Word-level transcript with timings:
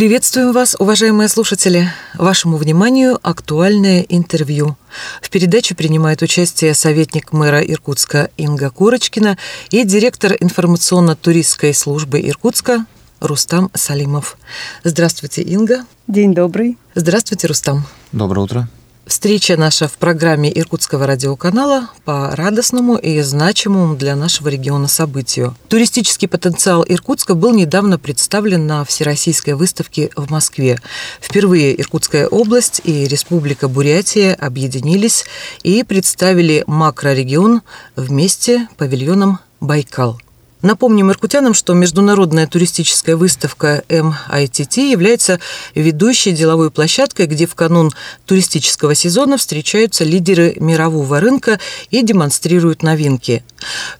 Приветствуем 0.00 0.52
вас, 0.52 0.76
уважаемые 0.78 1.28
слушатели. 1.28 1.90
Вашему 2.14 2.56
вниманию 2.56 3.18
актуальное 3.22 4.00
интервью. 4.08 4.78
В 5.20 5.28
передаче 5.28 5.74
принимает 5.74 6.22
участие 6.22 6.72
советник 6.72 7.34
мэра 7.34 7.60
Иркутска 7.60 8.30
Инга 8.38 8.70
Курочкина 8.70 9.36
и 9.70 9.84
директор 9.84 10.32
информационно-туристской 10.40 11.74
службы 11.74 12.18
Иркутска 12.18 12.86
Рустам 13.20 13.70
Салимов. 13.74 14.38
Здравствуйте, 14.84 15.42
Инга. 15.42 15.84
День 16.08 16.32
добрый. 16.32 16.78
Здравствуйте, 16.94 17.48
Рустам. 17.48 17.84
Доброе 18.10 18.40
утро. 18.40 18.68
Встреча 19.10 19.56
наша 19.56 19.88
в 19.88 19.94
программе 19.94 20.56
Иркутского 20.56 21.04
радиоканала 21.04 21.90
по 22.04 22.30
радостному 22.36 22.94
и 22.94 23.20
значимому 23.22 23.96
для 23.96 24.14
нашего 24.14 24.46
региона 24.46 24.86
событию. 24.86 25.56
Туристический 25.68 26.28
потенциал 26.28 26.84
Иркутска 26.88 27.34
был 27.34 27.52
недавно 27.52 27.98
представлен 27.98 28.68
на 28.68 28.84
Всероссийской 28.84 29.54
выставке 29.54 30.10
в 30.14 30.30
Москве. 30.30 30.78
Впервые 31.20 31.78
Иркутская 31.80 32.28
область 32.28 32.82
и 32.84 33.08
Республика 33.08 33.66
Бурятия 33.66 34.32
объединились 34.32 35.24
и 35.64 35.82
представили 35.82 36.62
макрорегион 36.68 37.62
вместе 37.96 38.68
павильоном 38.78 39.40
«Байкал». 39.58 40.20
Напомним 40.62 41.10
иркутянам, 41.10 41.54
что 41.54 41.72
международная 41.72 42.46
туристическая 42.46 43.16
выставка 43.16 43.82
MITT 43.88 44.90
является 44.90 45.40
ведущей 45.74 46.32
деловой 46.32 46.70
площадкой, 46.70 47.26
где 47.26 47.46
в 47.46 47.54
канун 47.54 47.90
туристического 48.26 48.94
сезона 48.94 49.38
встречаются 49.38 50.04
лидеры 50.04 50.54
мирового 50.60 51.18
рынка 51.18 51.58
и 51.90 52.02
демонстрируют 52.02 52.82
новинки. 52.82 53.42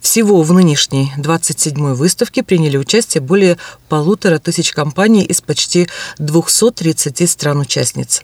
Всего 0.00 0.42
в 0.42 0.52
нынешней 0.52 1.12
27-й 1.16 1.94
выставке 1.94 2.42
приняли 2.42 2.76
участие 2.76 3.22
более 3.22 3.56
полутора 3.88 4.38
тысяч 4.38 4.72
компаний 4.72 5.24
из 5.24 5.40
почти 5.40 5.88
230 6.18 7.30
стран-участниц. 7.30 8.22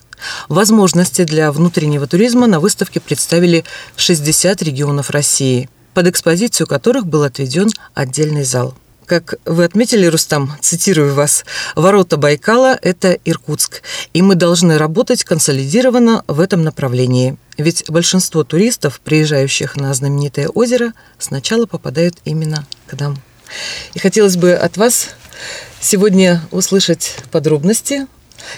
Возможности 0.49 1.25
для 1.25 1.51
внутреннего 1.53 2.07
туризма 2.07 2.47
на 2.47 2.61
выставке 2.61 3.01
представили 3.01 3.65
60 3.97 4.61
регионов 4.63 5.09
России– 5.09 5.71
под 5.97 6.09
экспозицию 6.09 6.67
которых 6.67 7.07
был 7.07 7.23
отведен 7.23 7.71
отдельный 7.95 8.45
зал. 8.45 8.75
Как 9.07 9.37
вы 9.47 9.65
отметили, 9.65 10.05
Рустам, 10.05 10.53
цитирую 10.61 11.15
вас, 11.15 11.47
«Ворота 11.75 12.19
Байкала– 12.19 12.79
это 12.83 13.13
Иркутск, 13.25 13.81
и 14.13 14.21
мы 14.21 14.35
должны 14.35 14.77
работать 14.77 15.25
консолидированно 15.25 16.23
в 16.29 16.41
этом 16.41 16.65
направлении. 16.65 17.39
Ведь 17.57 17.89
большинство 17.89 18.45
туристов, 18.45 19.01
приезжающих 19.01 19.77
на 19.77 19.95
знаменитое 19.95 20.49
озеро, 20.49 20.93
сначала 21.19 21.65
попадают 21.65 22.17
именно 22.27 22.67
к 22.87 23.01
нам». 23.01 23.17
И 23.95 23.99
хотелось 23.99 24.37
бы 24.37 24.53
от 24.53 24.77
вас 24.77 25.09
сегодня 25.81 26.43
услышать 26.51 27.15
подробности. 27.31 28.07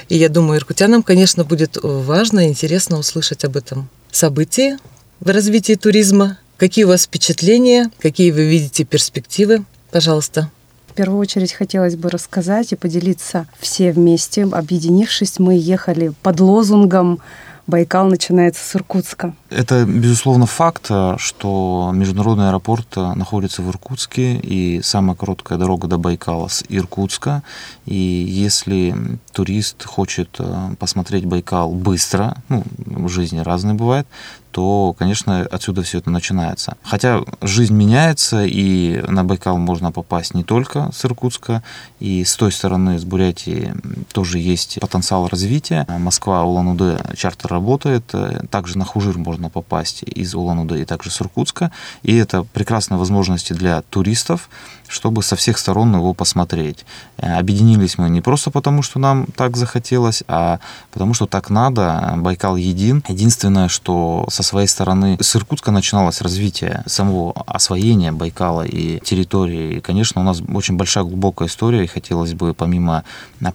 И 0.08 0.16
я 0.16 0.28
думаю, 0.28 0.58
иркутянам, 0.58 1.04
конечно, 1.04 1.44
будет 1.44 1.78
важно 1.80 2.48
и 2.48 2.48
интересно 2.48 2.98
услышать 2.98 3.44
об 3.44 3.56
этом 3.56 3.88
событии 4.10 4.76
в 5.20 5.30
развитии 5.30 5.76
туризма– 5.76 6.38
Какие 6.58 6.86
у 6.86 6.88
вас 6.88 7.04
впечатления, 7.04 7.88
какие 8.00 8.32
вы 8.32 8.44
видите 8.44 8.82
перспективы? 8.82 9.64
Пожалуйста. 9.92 10.50
В 10.88 10.94
первую 10.94 11.20
очередь 11.20 11.52
хотелось 11.52 11.94
бы 11.94 12.10
рассказать 12.10 12.72
и 12.72 12.76
поделиться 12.76 13.46
все 13.60 13.92
вместе. 13.92 14.42
Объединившись, 14.42 15.38
мы 15.38 15.56
ехали 15.56 16.12
под 16.20 16.40
лозунгом 16.40 17.20
Байкал 17.68 18.08
начинается 18.08 18.64
с 18.64 18.74
Иркутска. 18.74 19.36
Это, 19.50 19.86
безусловно, 19.86 20.44
факт, 20.44 20.90
что 21.16 21.90
международный 21.94 22.48
аэропорт 22.48 22.96
находится 22.96 23.62
в 23.62 23.70
Иркутске, 23.70 24.36
и 24.36 24.82
самая 24.82 25.16
короткая 25.16 25.58
дорога 25.58 25.88
до 25.88 25.96
Байкала 25.96 26.48
с 26.48 26.62
Иркутска. 26.68 27.42
И 27.86 27.94
если 27.94 28.94
турист 29.32 29.84
хочет 29.84 30.36
э, 30.38 30.74
посмотреть 30.78 31.24
Байкал 31.24 31.72
быстро, 31.72 32.36
ну, 32.50 32.62
в 32.84 33.08
жизни 33.08 33.38
разные 33.38 33.74
бывает, 33.74 34.06
то, 34.50 34.94
конечно, 34.98 35.40
отсюда 35.42 35.82
все 35.82 35.98
это 35.98 36.10
начинается. 36.10 36.76
Хотя 36.82 37.22
жизнь 37.42 37.74
меняется, 37.74 38.44
и 38.44 39.00
на 39.06 39.22
Байкал 39.22 39.56
можно 39.56 39.92
попасть 39.92 40.34
не 40.34 40.42
только 40.42 40.90
с 40.92 41.04
Иркутска, 41.04 41.62
и 42.00 42.24
с 42.24 42.34
той 42.34 42.50
стороны, 42.50 42.98
с 42.98 43.04
Бурятии, 43.04 43.72
тоже 44.12 44.38
есть 44.38 44.78
потенциал 44.80 45.28
развития. 45.28 45.86
Москва, 45.98 46.42
Улан-Удэ 46.42 46.98
чартер 47.14 47.50
работает, 47.50 48.12
также 48.50 48.78
на 48.78 48.84
Хужир 48.84 49.16
можно 49.18 49.37
попасть 49.48 50.02
из 50.02 50.34
Улан-Удэ 50.34 50.82
и 50.82 50.84
также 50.84 51.10
с 51.10 51.20
Иркутска, 51.20 51.70
и 52.02 52.16
это 52.16 52.42
прекрасные 52.42 52.98
возможности 52.98 53.52
для 53.52 53.82
туристов, 53.82 54.50
чтобы 54.88 55.22
со 55.22 55.36
всех 55.36 55.58
сторон 55.58 55.94
его 55.94 56.14
посмотреть. 56.14 56.84
Объединились 57.18 57.98
мы 57.98 58.08
не 58.08 58.20
просто 58.20 58.50
потому, 58.50 58.82
что 58.82 58.98
нам 58.98 59.26
так 59.36 59.56
захотелось, 59.56 60.24
а 60.28 60.58
потому 60.90 61.14
что 61.14 61.26
так 61.26 61.50
надо. 61.50 62.14
Байкал 62.16 62.56
един. 62.56 63.04
Единственное, 63.06 63.68
что 63.68 64.26
со 64.30 64.42
своей 64.42 64.66
стороны 64.66 65.18
с 65.20 65.36
Иркутска 65.36 65.70
начиналось 65.70 66.22
развитие 66.22 66.82
самого 66.86 67.34
освоения 67.46 68.12
Байкала 68.12 68.62
и 68.62 68.98
территории. 69.00 69.76
И, 69.76 69.80
конечно, 69.80 70.22
у 70.22 70.24
нас 70.24 70.40
очень 70.40 70.76
большая 70.76 71.04
глубокая 71.04 71.48
история, 71.48 71.84
и 71.84 71.86
хотелось 71.86 72.32
бы 72.32 72.54
помимо 72.54 73.04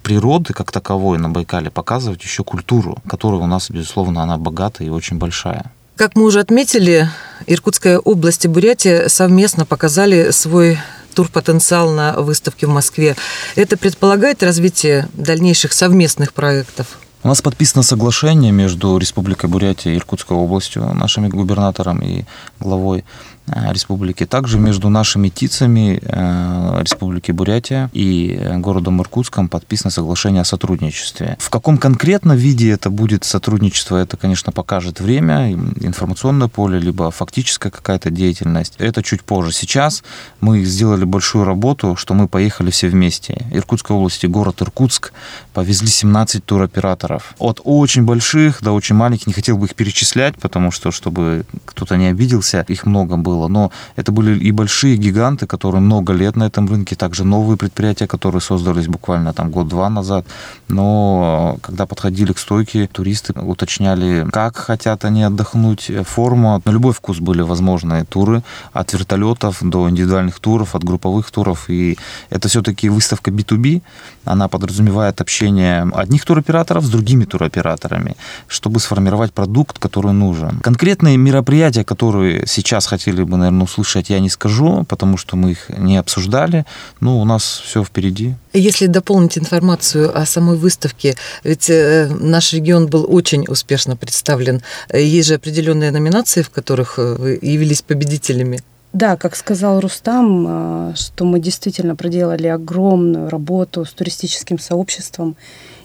природы 0.04 0.54
как 0.54 0.72
таковой 0.72 1.18
на 1.18 1.30
Байкале 1.30 1.72
показывать 1.72 2.22
еще 2.22 2.44
культуру, 2.44 3.00
которая 3.08 3.42
у 3.42 3.48
нас, 3.48 3.72
безусловно, 3.72 4.22
она 4.22 4.38
богатая 4.38 4.86
и 4.86 4.92
очень 4.92 5.18
большая. 5.18 5.73
Как 5.96 6.16
мы 6.16 6.24
уже 6.24 6.40
отметили, 6.40 7.08
Иркутская 7.46 8.00
область 8.00 8.46
и 8.46 8.48
Бурятия 8.48 9.08
совместно 9.10 9.64
показали 9.64 10.32
свой 10.32 10.80
турпотенциал 11.14 11.92
на 11.92 12.14
выставке 12.14 12.66
в 12.66 12.72
Москве. 12.72 13.16
Это 13.56 13.78
предполагает 13.78 14.42
развитие 14.42 15.08
дальнейших 15.14 15.72
совместных 15.72 16.34
проектов? 16.34 16.98
У 17.22 17.28
нас 17.28 17.44
подписано 17.44 17.84
соглашение 17.84 18.52
между 18.52 18.98
Республикой 18.98 19.52
Бурятия 19.52 19.94
и 19.94 19.98
Иркутской 19.98 20.36
областью, 20.36 20.84
нашими 20.96 21.28
губернатором 21.28 22.02
и 22.02 22.26
главой 22.60 23.06
республики. 23.48 24.26
Также 24.26 24.58
между 24.58 24.90
нашими 24.90 25.30
ТИЦами 25.30 26.00
э, 26.02 26.82
Республики 26.82 27.32
Бурятия 27.32 27.90
и 27.94 28.40
городом 28.58 29.02
Иркутском 29.02 29.50
подписано 29.50 29.92
соглашение 29.92 30.42
о 30.42 30.46
сотрудничестве. 30.46 31.38
В 31.40 31.50
каком 31.50 31.78
конкретно 31.78 32.34
виде 32.34 32.72
это 32.72 32.90
будет 32.90 33.24
сотрудничество, 33.24 33.98
это, 33.98 34.18
конечно, 34.18 34.52
покажет 34.52 35.00
время, 35.00 35.52
информационное 35.52 36.48
поле, 36.48 36.80
либо 36.80 37.12
фактическая 37.12 37.72
какая-то 37.72 38.10
деятельность. 38.10 38.76
Это 38.78 39.04
чуть 39.04 39.24
позже. 39.24 39.52
Сейчас 39.52 40.04
мы 40.40 40.64
сделали 40.64 41.04
большую 41.04 41.46
работу, 41.46 41.96
что 41.96 42.14
мы 42.14 42.28
поехали 42.28 42.72
все 42.72 42.88
вместе. 42.88 43.46
Иркутской 43.52 43.96
области, 43.96 44.26
город 44.26 44.62
Иркутск, 44.62 45.14
повезли 45.54 45.88
17 45.88 46.46
туроператоров. 46.46 47.36
От 47.40 47.62
очень 47.64 48.04
больших 48.04 48.62
до 48.62 48.72
очень 48.72 48.96
маленьких, 48.96 49.28
не 49.28 49.34
хотел 49.34 49.58
бы 49.58 49.66
их 49.66 49.76
перечислять, 49.76 50.36
потому 50.38 50.72
что, 50.72 50.92
чтобы 50.92 51.46
кто-то 51.66 51.98
не 51.98 52.08
обиделся, 52.08 52.66
их 52.68 52.86
много 52.86 53.18
было 53.18 53.33
было. 53.34 53.48
Но 53.48 53.72
это 53.96 54.12
были 54.12 54.38
и 54.48 54.52
большие 54.52 54.98
гиганты, 54.98 55.48
которые 55.48 55.82
много 55.82 56.14
лет 56.14 56.36
на 56.36 56.46
этом 56.46 56.68
рынке, 56.68 56.96
также 56.96 57.24
новые 57.24 57.58
предприятия, 57.58 58.08
которые 58.08 58.42
создались 58.42 58.88
буквально 58.88 59.34
там 59.34 59.50
год-два 59.50 59.90
назад. 59.90 60.26
Но 60.68 61.58
когда 61.62 61.86
подходили 61.86 62.34
к 62.34 62.40
стойке, 62.40 62.88
туристы 62.88 63.34
уточняли, 63.34 64.28
как 64.32 64.58
хотят 64.58 65.06
они 65.06 65.24
отдохнуть, 65.24 65.92
форму. 66.06 66.62
На 66.66 66.72
любой 66.72 66.94
вкус 66.94 67.20
были 67.20 67.42
возможные 67.42 68.04
туры, 68.04 68.44
от 68.74 68.94
вертолетов 68.94 69.58
до 69.62 69.90
индивидуальных 69.90 70.40
туров, 70.40 70.76
от 70.76 70.84
групповых 70.84 71.32
туров. 71.32 71.70
И 71.70 71.98
это 72.30 72.48
все-таки 72.48 72.90
выставка 72.90 73.32
B2B, 73.32 73.82
она 74.26 74.48
подразумевает 74.48 75.22
общение 75.22 75.88
одних 75.94 76.26
туроператоров 76.26 76.86
с 76.86 76.90
другими 76.90 77.26
туроператорами, 77.26 78.16
чтобы 78.48 78.80
сформировать 78.80 79.34
продукт, 79.34 79.80
который 79.80 80.14
нужен. 80.14 80.60
Конкретные 80.60 81.18
мероприятия, 81.18 81.84
которые 81.84 82.46
сейчас 82.48 82.86
хотели 82.86 83.24
бы, 83.24 83.38
наверное, 83.38 83.64
услышать, 83.64 84.10
я 84.10 84.20
не 84.20 84.30
скажу, 84.30 84.86
потому 84.88 85.18
что 85.18 85.36
мы 85.36 85.52
их 85.52 85.70
не 85.70 85.98
обсуждали. 85.98 86.66
Но 87.00 87.20
у 87.20 87.26
нас 87.26 87.62
все 87.66 87.84
впереди. 87.84 88.36
Если 88.54 88.88
дополнить 88.88 89.38
информацию 89.38 90.16
о 90.18 90.26
самой 90.26 90.58
выставке, 90.58 91.16
ведь 91.44 91.70
э, 91.70 92.08
наш 92.20 92.54
регион 92.54 92.88
был 92.88 93.06
очень 93.08 93.46
успешно 93.48 93.96
представлен. 93.96 94.62
Есть 94.94 95.30
же 95.30 95.36
определенные 95.36 95.92
номинации, 95.92 96.42
в 96.42 96.50
которых 96.50 97.00
э, 97.00 97.16
вы 97.16 97.40
явились 97.42 97.82
победителями. 97.82 98.62
Да, 98.94 99.18
как 99.18 99.36
сказал 99.36 99.80
Рустам, 99.80 100.92
э, 100.92 100.94
что 100.96 101.26
мы 101.26 101.40
действительно 101.40 101.96
проделали 101.96 102.46
огромную 102.48 103.28
работу 103.30 103.86
с 103.86 103.92
туристическим 103.92 104.60
сообществом, 104.60 105.36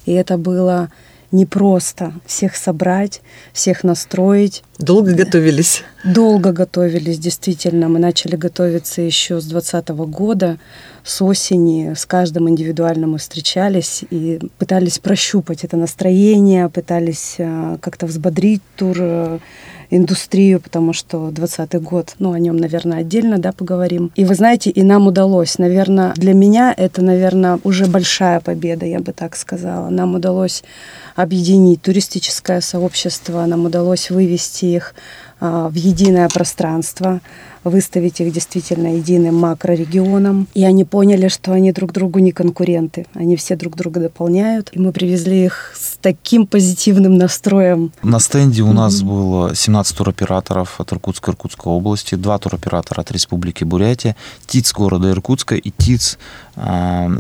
и 0.05 0.13
это 0.13 0.37
было 0.37 0.91
не 1.31 1.45
просто 1.45 2.13
всех 2.27 2.57
собрать, 2.57 3.21
всех 3.53 3.85
настроить. 3.85 4.63
Долго 4.79 5.13
готовились. 5.13 5.83
Долго 6.05 6.53
готовились, 6.53 7.19
действительно. 7.19 7.89
Мы 7.89 7.99
начали 7.99 8.37
готовиться 8.37 9.03
еще 9.03 9.41
с 9.41 9.45
2020 9.45 9.89
года, 10.11 10.59
с 11.05 11.21
осени. 11.23 11.93
С 11.95 12.07
каждым 12.07 12.49
индивидуально 12.49 13.07
мы 13.07 13.19
встречались 13.19 14.05
и 14.11 14.41
пытались 14.59 14.99
прощупать 14.99 15.65
это 15.65 15.77
настроение, 15.77 16.69
пытались 16.71 17.35
э, 17.39 17.77
как-то 17.81 18.07
взбодрить 18.07 18.63
тур 18.77 18.97
э, 18.99 19.39
индустрию, 19.90 20.61
потому 20.61 20.93
что 20.93 21.31
20 21.31 21.82
год, 21.82 22.14
ну, 22.19 22.32
о 22.32 22.38
нем, 22.38 22.56
наверное, 22.56 22.99
отдельно, 22.99 23.38
да, 23.38 23.52
поговорим. 23.52 24.11
И 24.14 24.25
вы 24.25 24.35
знаете, 24.35 24.70
и 24.70 24.82
нам 24.82 25.06
удалось, 25.06 25.58
наверное, 25.58 26.12
для 26.14 26.35
меня 26.35 26.75
это, 26.76 27.02
наверное, 27.02 27.58
уже 27.64 27.87
большая 27.87 28.40
победа, 28.40 28.87
я 28.87 29.00
бы 29.00 29.12
так 29.12 29.37
сказала. 29.37 29.88
Нам 29.88 30.14
удалось 30.14 30.62
объединить 31.17 31.82
туристическое 31.82 32.61
сообщество, 32.61 33.44
нам 33.46 33.64
удалось 33.64 34.11
вывести 34.11 34.67
их 34.67 34.94
а, 35.40 35.69
в 35.69 35.75
единое 35.75 36.29
пространство, 36.29 37.20
выставить 37.65 38.21
их 38.21 38.33
действительно 38.33 38.97
единым 38.97 39.37
макрорегионом. 39.37 40.49
И 40.55 40.65
они 40.65 40.85
поняли, 40.85 41.29
что 41.29 41.53
они 41.53 41.73
друг 41.73 41.93
другу 41.93 42.19
не 42.19 42.33
конкуренты. 42.33 43.07
Они 43.15 43.37
все 43.37 43.57
друг 43.57 43.77
друга 43.77 44.01
дополняют. 44.01 44.71
И 44.73 44.79
мы 44.79 44.93
привезли 44.93 45.45
их 45.45 45.75
с 45.79 45.97
таким 46.01 46.47
позитивным 46.47 47.17
настроем. 47.17 47.93
На 48.03 48.21
стенде 48.21 48.63
у 48.63 48.73
нас 48.73 49.03
было 49.03 49.55
17 49.55 49.97
туроператоров 49.97 50.81
от 50.81 50.93
Иркутской 50.93 51.33
Иркутской 51.33 51.73
области, 51.73 52.15
два 52.15 52.39
туроператора 52.39 53.01
от 53.01 53.13
Республики 53.13 53.65
Бурятия, 53.65 54.17
ТИЦ 54.47 54.73
города 54.73 55.11
Иркутска 55.11 55.55
и 55.55 55.71
ТИЦ 55.71 56.19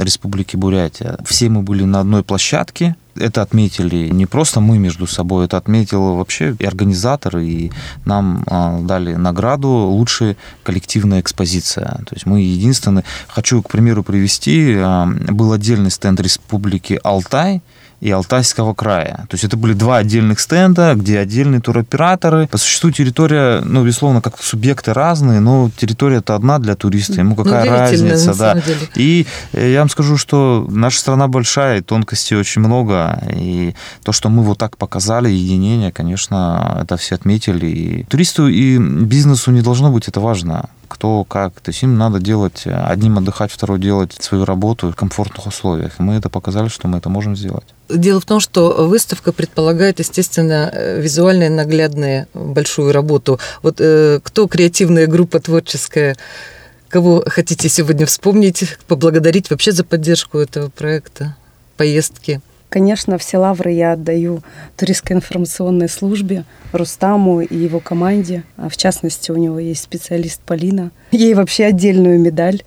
Республики 0.00 0.56
Бурятия. 0.56 1.18
Все 1.24 1.48
мы 1.48 1.62
были 1.62 1.84
на 1.84 2.00
одной 2.00 2.22
площадке, 2.22 2.96
это 3.18 3.42
отметили 3.42 4.08
не 4.08 4.26
просто 4.26 4.60
мы 4.60 4.78
между 4.78 5.06
собой, 5.06 5.46
это 5.46 5.56
отметил 5.56 6.16
вообще 6.16 6.54
и 6.58 6.64
организаторы, 6.64 7.46
и 7.46 7.72
нам 8.04 8.44
э, 8.46 8.78
дали 8.82 9.14
награду 9.14 9.68
«Лучшая 9.68 10.36
коллективная 10.62 11.20
экспозиция». 11.20 12.00
То 12.06 12.14
есть 12.14 12.26
мы 12.26 12.40
единственные. 12.40 13.04
Хочу, 13.28 13.62
к 13.62 13.70
примеру, 13.70 14.02
привести, 14.02 14.72
э, 14.72 15.06
был 15.30 15.52
отдельный 15.52 15.90
стенд 15.90 16.20
Республики 16.20 17.00
Алтай, 17.02 17.62
и 18.00 18.10
Алтайского 18.10 18.74
края. 18.74 19.26
То 19.28 19.34
есть 19.34 19.44
это 19.44 19.56
были 19.56 19.72
два 19.72 19.98
отдельных 19.98 20.38
стенда, 20.40 20.94
где 20.94 21.18
отдельные 21.18 21.60
туроператоры. 21.60 22.46
По 22.46 22.58
существу 22.58 22.90
территория, 22.90 23.60
ну, 23.64 23.84
безусловно, 23.84 24.20
как 24.20 24.40
субъекты 24.40 24.92
разные, 24.92 25.40
но 25.40 25.70
территория 25.76 26.18
это 26.18 26.34
одна 26.34 26.58
для 26.58 26.76
туриста. 26.76 27.14
Ему 27.14 27.34
какая 27.34 27.64
ну, 27.64 27.70
разница, 27.70 28.38
да. 28.38 28.54
Деле. 28.54 28.88
И 28.94 29.26
э, 29.52 29.72
я 29.72 29.80
вам 29.80 29.88
скажу, 29.88 30.16
что 30.16 30.66
наша 30.70 31.00
страна 31.00 31.26
большая, 31.28 31.78
и 31.78 31.82
тонкостей 31.82 32.36
очень 32.36 32.60
много. 32.60 33.20
И 33.34 33.74
то, 34.04 34.12
что 34.12 34.28
мы 34.28 34.42
вот 34.42 34.58
так 34.58 34.76
показали, 34.76 35.28
единение, 35.28 35.90
конечно, 35.90 36.78
это 36.80 36.96
все 36.96 37.16
отметили. 37.16 37.66
И 37.66 38.02
туристу 38.04 38.48
и 38.48 38.78
бизнесу 38.78 39.50
не 39.50 39.62
должно 39.62 39.90
быть 39.90 40.08
это 40.08 40.20
важно 40.20 40.68
кто 40.88 41.24
как. 41.24 41.60
То 41.60 41.70
есть 41.70 41.82
им 41.82 41.96
надо 41.96 42.18
делать, 42.18 42.64
одним 42.66 43.18
отдыхать, 43.18 43.52
второй 43.52 43.78
делать 43.78 44.16
свою 44.20 44.44
работу 44.44 44.90
в 44.90 44.96
комфортных 44.96 45.46
условиях. 45.46 45.98
Мы 45.98 46.14
это 46.14 46.28
показали, 46.28 46.68
что 46.68 46.88
мы 46.88 46.98
это 46.98 47.08
можем 47.08 47.36
сделать. 47.36 47.66
Дело 47.88 48.20
в 48.20 48.24
том, 48.24 48.40
что 48.40 48.86
выставка 48.86 49.32
предполагает, 49.32 49.98
естественно, 49.98 50.72
визуальные 50.96 51.50
наглядные 51.50 52.26
большую 52.34 52.92
работу. 52.92 53.38
Вот 53.62 53.76
э, 53.80 54.20
кто 54.22 54.46
креативная 54.48 55.06
группа 55.06 55.40
творческая, 55.40 56.16
кого 56.88 57.24
хотите 57.26 57.68
сегодня 57.68 58.06
вспомнить, 58.06 58.76
поблагодарить 58.86 59.50
вообще 59.50 59.72
за 59.72 59.84
поддержку 59.84 60.38
этого 60.38 60.68
проекта, 60.70 61.36
поездки? 61.76 62.40
Конечно, 62.68 63.16
все 63.16 63.38
лавры 63.38 63.72
я 63.72 63.92
отдаю 63.92 64.42
туристской 64.76 65.16
информационной 65.16 65.88
службе, 65.88 66.44
Рустаму 66.72 67.40
и 67.40 67.56
его 67.56 67.80
команде. 67.80 68.44
А 68.56 68.68
в 68.68 68.76
частности, 68.76 69.30
у 69.30 69.36
него 69.36 69.58
есть 69.58 69.82
специалист 69.82 70.40
Полина. 70.42 70.90
Ей 71.10 71.32
вообще 71.32 71.64
отдельную 71.64 72.20
медаль 72.20 72.62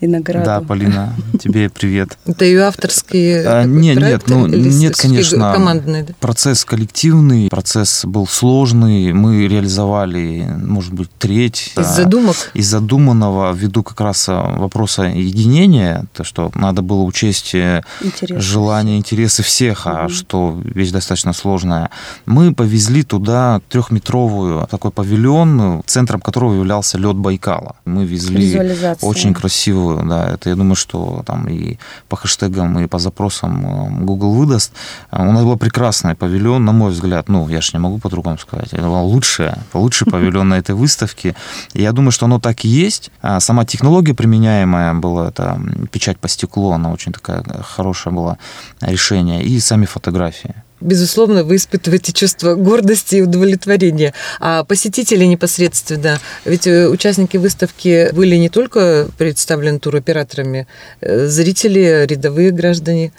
и 0.00 0.06
награду. 0.06 0.44
Да, 0.44 0.60
Полина, 0.60 1.14
тебе 1.40 1.68
привет. 1.68 2.18
Это 2.26 2.44
ее 2.44 2.62
авторские 2.62 3.46
а, 3.46 3.64
Нет, 3.64 3.98
нет, 3.98 4.22
ну, 4.28 4.46
нет, 4.46 4.96
конечно. 4.96 5.52
Командные, 5.52 6.04
да? 6.04 6.14
Процесс 6.20 6.64
коллективный, 6.64 7.48
процесс 7.48 8.04
был 8.04 8.26
сложный. 8.26 9.12
Мы 9.12 9.48
реализовали, 9.48 10.46
может 10.62 10.92
быть, 10.92 11.10
треть. 11.18 11.72
Из 11.76 11.86
задумок? 11.86 12.36
Из 12.54 12.66
задуманного, 12.66 13.52
ввиду 13.52 13.82
как 13.82 14.00
раз 14.00 14.28
а, 14.28 14.56
вопроса 14.56 15.02
единения, 15.02 16.04
то, 16.14 16.22
что 16.24 16.50
надо 16.54 16.82
было 16.82 17.02
учесть 17.02 17.54
э, 17.54 17.82
интересы. 18.00 18.40
желания, 18.40 18.98
интересы 18.98 19.42
всех, 19.42 19.86
а 19.86 20.08
что 20.08 20.60
вещь 20.64 20.90
достаточно 20.90 21.32
сложная. 21.32 21.90
Мы 22.26 22.54
повезли 22.54 23.02
туда 23.02 23.60
трехметровую 23.68 24.66
такой 24.70 24.90
павильон, 24.90 25.82
центром 25.86 26.20
которого 26.20 26.54
являлся 26.54 26.98
лед 26.98 27.16
Байкала. 27.16 27.76
Мы 27.84 28.04
везли 28.04 28.58
очень 29.00 29.34
красивую 29.34 29.87
делаю, 29.88 30.08
да, 30.08 30.34
это 30.34 30.50
я 30.50 30.56
думаю, 30.56 30.74
что 30.74 31.22
там 31.26 31.48
и 31.48 31.78
по 32.08 32.16
хэштегам, 32.16 32.78
и 32.78 32.86
по 32.86 32.98
запросам 32.98 33.66
э, 33.66 34.04
Google 34.04 34.32
выдаст. 34.32 34.72
У 35.12 35.32
нас 35.32 35.44
был 35.44 35.56
прекрасный 35.56 36.14
павильон, 36.14 36.64
на 36.64 36.72
мой 36.72 36.90
взгляд, 36.90 37.28
ну, 37.28 37.48
я 37.48 37.60
же 37.60 37.70
не 37.72 37.78
могу 37.78 37.98
по-другому 37.98 38.38
сказать, 38.38 38.72
это 38.72 38.82
был 38.82 39.04
лучший, 39.06 39.50
лучший 39.74 40.06
павильон 40.10 40.48
на 40.48 40.58
этой 40.58 40.74
выставке. 40.74 41.34
И 41.74 41.82
я 41.82 41.92
думаю, 41.92 42.12
что 42.12 42.26
оно 42.26 42.38
так 42.38 42.64
и 42.64 42.68
есть. 42.68 43.10
А 43.22 43.40
сама 43.40 43.64
технология 43.64 44.14
применяемая 44.14 44.94
была, 44.94 45.28
это 45.28 45.60
печать 45.92 46.18
по 46.18 46.28
стеклу, 46.28 46.72
она 46.72 46.90
очень 46.90 47.12
такая 47.12 47.42
хорошая 47.62 48.14
была 48.14 48.36
решение, 48.80 49.42
и 49.42 49.60
сами 49.60 49.86
фотографии 49.86 50.54
безусловно, 50.80 51.44
вы 51.44 51.56
испытываете 51.56 52.12
чувство 52.12 52.54
гордости 52.54 53.16
и 53.16 53.22
удовлетворения. 53.22 54.14
А 54.40 54.64
посетители 54.64 55.24
непосредственно, 55.24 56.18
ведь 56.44 56.66
э, 56.66 56.88
участники 56.88 57.36
выставки 57.36 58.10
были 58.12 58.36
не 58.36 58.48
только 58.48 59.08
представлены 59.18 59.78
туроператорами, 59.78 60.66
э, 61.00 61.26
зрители, 61.26 62.06
рядовые 62.08 62.50
граждане. 62.50 63.12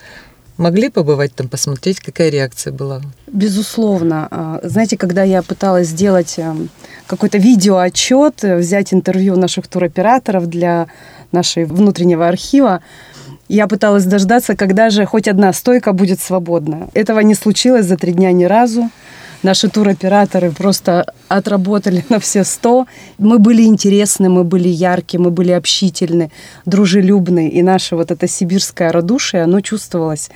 Могли 0.58 0.90
побывать 0.90 1.34
там, 1.34 1.48
посмотреть, 1.48 2.02
какая 2.02 2.30
реакция 2.30 2.74
была? 2.74 3.02
Безусловно. 3.28 4.28
А, 4.30 4.60
знаете, 4.64 4.98
когда 4.98 5.24
я 5.24 5.42
пыталась 5.42 5.88
сделать 5.88 6.36
эм, 6.38 6.70
какой-то 7.08 7.38
видеоотчет, 7.38 8.44
взять 8.44 8.94
интервью 8.94 9.38
наших 9.38 9.68
туроператоров 9.68 10.48
для 10.48 10.88
нашей 11.32 11.64
внутреннего 11.64 12.28
архива, 12.28 12.82
я 13.50 13.68
пыталась 13.68 14.06
дождаться, 14.06 14.56
когда 14.56 14.90
же 14.90 15.06
хоть 15.06 15.28
одна 15.28 15.52
стойка 15.54 15.92
будет 15.92 16.22
свободна. 16.22 16.88
Этого 16.94 17.20
не 17.20 17.36
случилось 17.36 17.86
за 17.86 17.98
три 17.98 18.14
дня 18.14 18.32
ни 18.32 18.46
разу. 18.46 18.90
Наши 19.42 19.70
туроператоры 19.70 20.52
просто 20.52 21.06
отработали 21.30 22.06
на 22.10 22.20
все 22.20 22.44
сто. 22.44 22.86
Мы 23.18 23.40
были 23.40 23.64
интересны, 23.64 24.30
мы 24.30 24.44
были 24.44 24.68
яркие, 24.68 25.22
мы 25.22 25.32
были 25.32 25.52
общительны, 25.52 26.30
дружелюбны. 26.66 27.50
И 27.50 27.64
наше 27.64 27.96
вот 27.96 28.12
это 28.12 28.28
сибирское 28.28 28.92
радушие, 28.92 29.44
оно 29.44 29.62
чувствовалось 29.62 30.30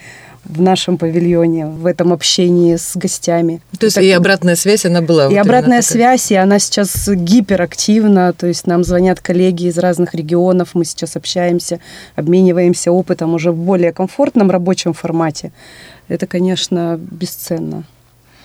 в 0.45 0.61
нашем 0.61 0.97
павильоне, 0.97 1.67
в 1.67 1.85
этом 1.85 2.11
общении 2.13 2.75
с 2.75 2.95
гостями. 2.95 3.61
То 3.79 3.85
есть 3.85 3.95
так, 3.95 4.03
и 4.03 4.11
обратная 4.11 4.55
связь, 4.55 4.85
она 4.85 5.01
была? 5.01 5.27
И 5.27 5.29
вот 5.29 5.39
обратная 5.39 5.81
связь, 5.81 6.31
и 6.31 6.35
она 6.35 6.59
сейчас 6.59 7.07
гиперактивна, 7.07 8.33
то 8.33 8.47
есть 8.47 8.67
нам 8.67 8.83
звонят 8.83 9.21
коллеги 9.21 9.67
из 9.67 9.77
разных 9.77 10.13
регионов, 10.13 10.69
мы 10.73 10.85
сейчас 10.85 11.15
общаемся, 11.15 11.79
обмениваемся 12.15 12.91
опытом 12.91 13.33
уже 13.33 13.51
в 13.51 13.57
более 13.57 13.93
комфортном 13.93 14.51
рабочем 14.51 14.93
формате. 14.93 15.51
Это, 16.07 16.27
конечно, 16.27 17.00
бесценно. 17.00 17.85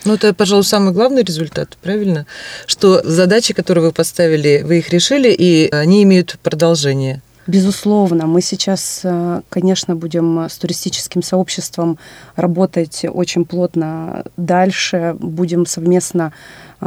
Ну, 0.05 0.13
это, 0.13 0.33
пожалуй, 0.33 0.63
самый 0.63 0.93
главный 0.93 1.23
результат, 1.23 1.77
правильно? 1.81 2.25
Что 2.65 3.01
задачи, 3.03 3.53
которые 3.53 3.83
вы 3.83 3.91
поставили, 3.91 4.61
вы 4.63 4.79
их 4.79 4.89
решили, 4.91 5.29
и 5.29 5.69
они 5.71 6.03
имеют 6.03 6.37
продолжение. 6.41 7.21
Безусловно, 7.49 8.27
мы 8.27 8.41
сейчас, 8.41 9.01
э, 9.03 9.41
конечно, 9.49 9.95
будем 9.95 10.41
с 10.41 10.55
туристическим 10.59 11.23
сообществом 11.23 11.97
работать 12.35 13.03
очень 13.11 13.43
плотно 13.43 14.23
дальше, 14.37 15.15
будем 15.19 15.65
совместно 15.65 16.31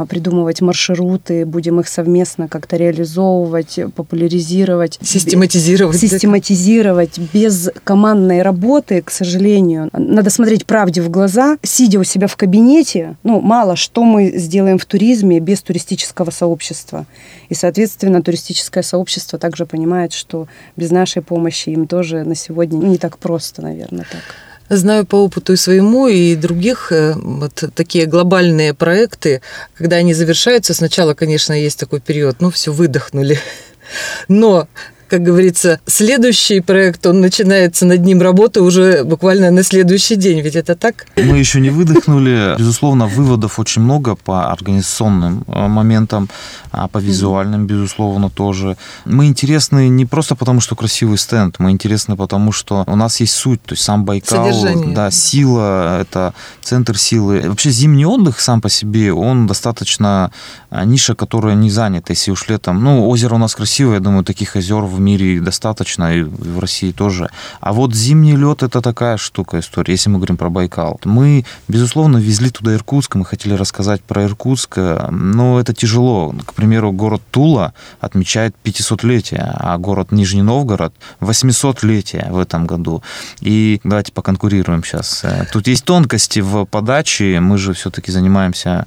придумывать 0.09 0.61
маршруты, 0.61 1.45
будем 1.45 1.79
их 1.79 1.87
совместно 1.87 2.47
как-то 2.47 2.77
реализовывать, 2.77 3.79
популяризировать. 3.95 4.99
Систематизировать. 5.01 5.97
Систематизировать. 5.97 7.19
Без 7.33 7.69
командной 7.83 8.41
работы, 8.41 9.01
к 9.01 9.11
сожалению, 9.11 9.89
надо 9.93 10.29
смотреть 10.29 10.65
правде 10.65 11.01
в 11.01 11.09
глаза, 11.09 11.57
сидя 11.61 11.99
у 11.99 12.03
себя 12.03 12.27
в 12.27 12.35
кабинете, 12.35 13.15
ну, 13.23 13.39
мало 13.39 13.75
что 13.75 14.03
мы 14.03 14.33
сделаем 14.35 14.77
в 14.77 14.85
туризме 14.85 15.39
без 15.39 15.61
туристического 15.61 16.31
сообщества. 16.31 17.05
И, 17.49 17.53
соответственно, 17.53 18.21
туристическое 18.21 18.83
сообщество 18.83 19.37
также 19.37 19.65
понимает, 19.65 20.13
что 20.13 20.47
без 20.75 20.91
нашей 20.91 21.21
помощи 21.21 21.69
им 21.69 21.87
тоже 21.87 22.23
на 22.23 22.35
сегодня 22.35 22.77
не 22.77 22.97
так 22.97 23.17
просто, 23.17 23.61
наверное, 23.61 24.05
так. 24.11 24.21
Знаю 24.69 25.05
по 25.05 25.17
опыту 25.17 25.53
и 25.53 25.57
своему, 25.57 26.07
и 26.07 26.35
других 26.35 26.91
э, 26.91 27.13
вот 27.15 27.63
такие 27.75 28.05
глобальные 28.05 28.73
проекты, 28.73 29.41
когда 29.75 29.97
они 29.97 30.13
завершаются, 30.13 30.73
сначала, 30.73 31.13
конечно, 31.13 31.53
есть 31.53 31.79
такой 31.79 31.99
период, 31.99 32.37
ну 32.39 32.49
все, 32.49 32.71
выдохнули. 32.71 33.37
Но 34.27 34.67
как 35.13 35.21
говорится, 35.21 35.79
следующий 35.85 36.59
проект, 36.59 37.05
он 37.05 37.21
начинается 37.21 37.85
над 37.85 38.01
ним 38.01 38.19
работа 38.19 38.63
уже 38.63 39.03
буквально 39.03 39.51
на 39.51 39.61
следующий 39.61 40.15
день, 40.15 40.41
ведь 40.41 40.55
это 40.55 40.75
так? 40.75 41.05
Мы 41.17 41.37
еще 41.37 41.59
не 41.59 41.69
выдохнули. 41.69 42.55
Безусловно, 42.57 43.05
выводов 43.05 43.59
очень 43.59 43.83
много 43.83 44.15
по 44.15 44.51
организационным 44.51 45.43
э, 45.45 45.67
моментам, 45.67 46.29
а 46.71 46.87
по 46.87 46.97
визуальным, 46.97 47.67
безусловно, 47.67 48.31
тоже. 48.31 48.75
Мы 49.05 49.27
интересны 49.27 49.87
не 49.87 50.07
просто 50.07 50.33
потому, 50.35 50.61
что 50.61 50.75
красивый 50.75 51.19
стенд, 51.19 51.59
мы 51.59 51.69
интересны 51.69 52.15
потому, 52.15 52.51
что 52.51 52.83
у 52.87 52.95
нас 52.95 53.19
есть 53.19 53.33
суть, 53.33 53.61
то 53.61 53.73
есть 53.73 53.83
сам 53.83 54.05
Байкал, 54.05 54.51
Содержание. 54.51 54.95
да, 54.95 55.11
сила, 55.11 56.01
это 56.01 56.33
центр 56.63 56.97
силы. 56.97 57.43
Вообще 57.45 57.69
зимний 57.69 58.07
отдых 58.07 58.39
сам 58.39 58.61
по 58.61 58.69
себе, 58.69 59.13
он 59.13 59.45
достаточно 59.45 60.31
а, 60.71 60.85
ниша, 60.85 61.13
которая 61.13 61.53
не 61.53 61.69
занята, 61.69 62.13
если 62.13 62.31
уж 62.31 62.47
летом. 62.47 62.83
Ну, 62.83 63.07
озеро 63.07 63.35
у 63.35 63.37
нас 63.37 63.53
красивое, 63.53 63.95
я 63.95 63.99
думаю, 63.99 64.23
таких 64.23 64.55
озер 64.55 64.81
в 64.81 64.99
мире 65.03 65.39
достаточно, 65.39 66.15
и 66.15 66.23
в 66.23 66.59
России 66.59 66.91
тоже. 66.91 67.29
А 67.59 67.73
вот 67.73 67.93
зимний 67.93 68.35
лед 68.35 68.63
это 68.63 68.81
такая 68.81 69.17
штука, 69.17 69.59
история, 69.59 69.93
если 69.93 70.09
мы 70.09 70.17
говорим 70.17 70.37
про 70.37 70.49
Байкал. 70.49 70.99
Мы, 71.03 71.45
безусловно, 71.67 72.17
везли 72.17 72.49
туда 72.49 72.73
Иркутск, 72.73 73.15
мы 73.15 73.25
хотели 73.25 73.53
рассказать 73.53 74.01
про 74.01 74.23
Иркутск, 74.23 74.77
но 75.11 75.59
это 75.59 75.73
тяжело. 75.73 76.33
К 76.45 76.53
примеру, 76.53 76.91
город 76.91 77.21
Тула 77.31 77.73
отмечает 77.99 78.55
500-летие, 78.63 79.55
а 79.55 79.77
город 79.77 80.11
Нижний 80.11 80.41
Новгород 80.41 80.93
800-летие 81.19 82.31
в 82.31 82.39
этом 82.39 82.65
году. 82.65 83.03
И 83.41 83.81
давайте 83.83 84.11
поконкурируем 84.11 84.83
сейчас. 84.83 85.25
Тут 85.51 85.67
есть 85.67 85.85
тонкости 85.85 86.39
в 86.39 86.65
подаче, 86.65 87.39
мы 87.39 87.57
же 87.57 87.73
все-таки 87.73 88.11
занимаемся 88.11 88.85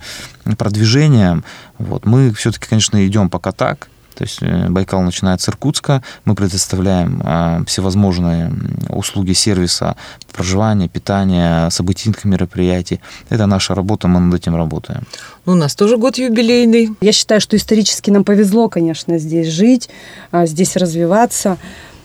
продвижением. 0.59 1.45
Вот. 1.79 2.07
Мы 2.07 2.33
все-таки, 2.33 2.67
конечно, 2.69 3.05
идем 3.07 3.29
пока 3.29 3.53
так, 3.53 3.89
то 4.17 4.25
есть 4.25 4.39
э, 4.41 4.69
Байкал 4.71 5.03
начинает 5.03 5.41
с 5.41 5.49
Иркутска, 5.49 6.03
мы 6.25 6.35
предоставляем 6.35 7.21
э, 7.23 7.65
всевозможные 7.67 8.51
услуги 8.89 9.33
сервиса 9.33 9.97
проживания, 10.33 10.89
питания, 10.89 11.69
событийных 11.71 12.25
мероприятий. 12.25 13.01
Это 13.29 13.47
наша 13.47 13.75
работа, 13.75 14.09
мы 14.09 14.21
над 14.21 14.41
этим 14.41 14.57
работаем. 14.57 15.03
У 15.45 15.55
нас 15.55 15.75
тоже 15.75 15.97
год 15.99 16.17
юбилейный. 16.17 16.95
Я 17.01 17.13
считаю, 17.13 17.41
что 17.41 17.57
исторически 17.57 18.11
нам 18.11 18.25
повезло, 18.25 18.69
конечно, 18.69 19.19
здесь 19.19 19.49
жить, 19.49 19.91
а, 20.31 20.47
здесь 20.47 20.77
развиваться. 20.77 21.59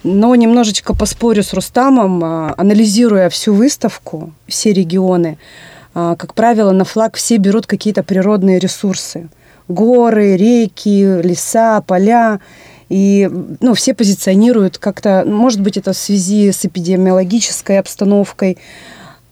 Но 0.04 0.36
немножечко 0.36 0.94
поспорю 0.94 1.44
с 1.44 1.54
Рустамом, 1.54 2.24
а, 2.24 2.54
анализируя 2.58 3.30
всю 3.30 3.54
выставку, 3.54 4.34
все 4.48 4.74
регионы, 4.74 5.38
а, 5.94 6.16
как 6.16 6.34
правило, 6.34 6.72
на 6.72 6.84
флаг 6.84 7.16
все 7.16 7.38
берут 7.38 7.68
какие-то 7.68 8.04
природные 8.04 8.60
ресурсы– 8.60 9.30
горы, 9.68 10.38
реки, 10.38 11.22
леса, 11.22 11.82
поля. 11.82 12.40
И 12.90 13.30
ну, 13.62 13.74
все 13.74 13.94
позиционируют 13.94 14.78
как-то, 14.78 15.24
может 15.26 15.62
быть, 15.62 15.78
это 15.78 15.94
в 15.94 15.98
связи 15.98 16.52
с 16.52 16.66
эпидемиологической 16.66 17.80
обстановкой, 17.80 18.58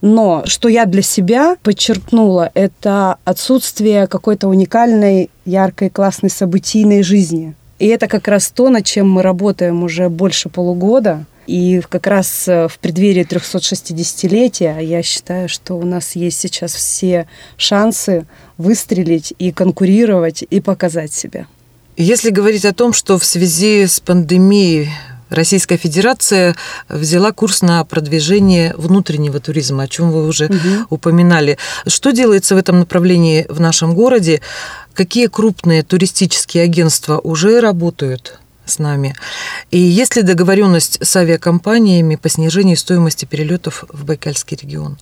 но 0.00 0.44
что 0.46 0.68
я 0.68 0.86
для 0.86 1.02
себя 1.02 1.56
подчеркнула, 1.62 2.50
это 2.54 3.18
отсутствие 3.24 4.06
какой-то 4.06 4.48
уникальной, 4.48 5.28
яркой, 5.44 5.90
классной 5.90 6.30
событийной 6.30 7.02
жизни. 7.02 7.54
И 7.78 7.86
это 7.86 8.08
как 8.08 8.28
раз 8.28 8.50
то, 8.50 8.68
над 8.68 8.84
чем 8.84 9.10
мы 9.10 9.22
работаем 9.22 9.82
уже 9.82 10.08
больше 10.08 10.48
полугода. 10.48 11.24
И 11.50 11.82
как 11.88 12.06
раз 12.06 12.46
э, 12.46 12.68
в 12.68 12.78
преддверии 12.78 13.26
360-летия 13.26 14.80
я 14.84 15.02
считаю, 15.02 15.48
что 15.48 15.74
у 15.74 15.84
нас 15.84 16.14
есть 16.14 16.38
сейчас 16.38 16.72
все 16.72 17.26
шансы 17.56 18.24
выстрелить 18.56 19.34
и 19.36 19.50
конкурировать 19.50 20.44
и 20.48 20.60
показать 20.60 21.12
себя. 21.12 21.48
Если 21.96 22.30
говорить 22.30 22.64
о 22.64 22.72
том, 22.72 22.92
что 22.92 23.18
в 23.18 23.24
связи 23.24 23.84
с 23.84 23.98
пандемией 23.98 24.90
Российская 25.28 25.76
Федерация 25.76 26.54
взяла 26.88 27.32
курс 27.32 27.62
на 27.62 27.84
продвижение 27.84 28.72
внутреннего 28.76 29.40
туризма, 29.40 29.82
о 29.82 29.88
чем 29.88 30.12
вы 30.12 30.28
уже 30.28 30.46
угу. 30.46 30.86
упоминали. 30.90 31.58
Что 31.84 32.12
делается 32.12 32.54
в 32.54 32.58
этом 32.58 32.78
направлении 32.78 33.44
в 33.48 33.58
нашем 33.58 33.94
городе? 33.94 34.40
Какие 34.94 35.26
крупные 35.26 35.82
туристические 35.82 36.62
агентства 36.62 37.18
уже 37.18 37.58
работают? 37.58 38.38
С 38.70 38.78
нами. 38.78 39.14
И 39.70 39.78
есть 39.78 40.16
ли 40.16 40.22
договоренность 40.22 40.98
с 41.04 41.16
авиакомпаниями 41.16 42.16
по 42.16 42.28
снижению 42.28 42.76
стоимости 42.76 43.26
перелетов 43.26 43.84
в 43.88 44.04
Байкальский 44.04 44.56
регион? 44.56 44.96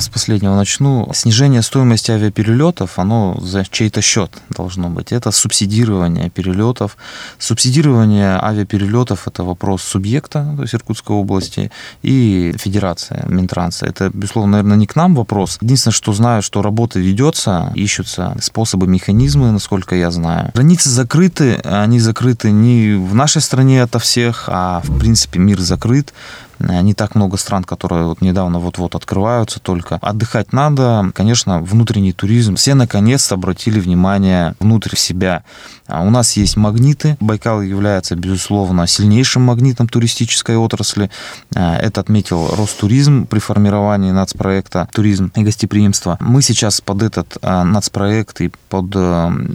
С 0.00 0.08
последнего 0.08 0.54
начну. 0.54 1.10
Снижение 1.12 1.60
стоимости 1.60 2.12
авиаперелетов, 2.12 3.00
оно 3.00 3.36
за 3.40 3.64
чей-то 3.64 4.00
счет 4.00 4.30
должно 4.48 4.90
быть. 4.90 5.10
Это 5.10 5.32
субсидирование 5.32 6.30
перелетов. 6.30 6.96
Субсидирование 7.40 8.38
авиаперелетов– 8.40 9.26
это 9.26 9.42
вопрос 9.42 9.82
субъекта, 9.82 10.54
то 10.54 10.62
есть 10.62 10.72
Иркутской 10.72 11.16
области, 11.16 11.72
и 12.02 12.54
федерация, 12.56 13.26
Минтранса. 13.26 13.86
Это, 13.86 14.08
безусловно, 14.14 14.52
наверное, 14.52 14.76
не 14.76 14.86
к 14.86 14.94
нам 14.94 15.16
вопрос. 15.16 15.58
Единственное, 15.60 15.94
что 15.94 16.12
знаю, 16.12 16.42
что 16.42 16.62
работа 16.62 17.00
ведется, 17.00 17.72
ищутся 17.74 18.36
способы, 18.40 18.86
механизмы, 18.86 19.50
насколько 19.50 19.96
я 19.96 20.12
знаю. 20.12 20.52
Границы 20.54 20.90
закрыты, 20.90 21.54
они 21.64 21.98
закрыты 21.98 22.52
не 22.52 22.94
в 22.94 23.16
нашей 23.16 23.42
стране 23.42 23.82
ото 23.82 23.98
всех, 23.98 24.44
а 24.46 24.80
в 24.84 24.96
принципе 24.96 25.40
мир 25.40 25.58
закрыт. 25.58 26.14
Э, 26.60 26.80
не 26.82 26.94
так 26.94 27.14
много 27.14 27.36
стран, 27.36 27.64
которые 27.64 28.06
вот 28.06 28.20
недавно 28.20 28.58
вот-вот 28.58 28.94
открываются 28.94 29.60
только. 29.60 29.98
Отдыхать 30.02 30.52
надо. 30.52 31.10
Конечно, 31.14 31.60
внутренний 31.60 32.12
туризм. 32.12 32.56
Все 32.56 32.74
наконец-то 32.74 33.34
обратили 33.34 33.80
внимание 33.80 34.54
внутрь 34.60 34.96
себя. 34.96 35.44
А 35.86 36.02
у 36.02 36.10
нас 36.10 36.36
есть 36.36 36.56
магниты. 36.56 37.16
Байкал 37.20 37.62
является, 37.62 38.14
безусловно, 38.16 38.86
сильнейшим 38.86 39.42
магнитом 39.42 39.88
туристической 39.88 40.56
отрасли. 40.56 41.10
Э, 41.54 41.76
это 41.76 42.00
отметил 42.00 42.54
Ростуризм 42.56 43.26
при 43.26 43.38
формировании 43.38 44.10
нацпроекта 44.10 44.88
«Туризм 44.92 45.32
и 45.34 45.42
гостеприимство». 45.42 46.16
Мы 46.20 46.42
сейчас 46.42 46.80
под 46.80 47.02
этот 47.02 47.38
э, 47.40 47.62
нацпроект 47.62 48.40
и 48.40 48.50
под 48.68 48.88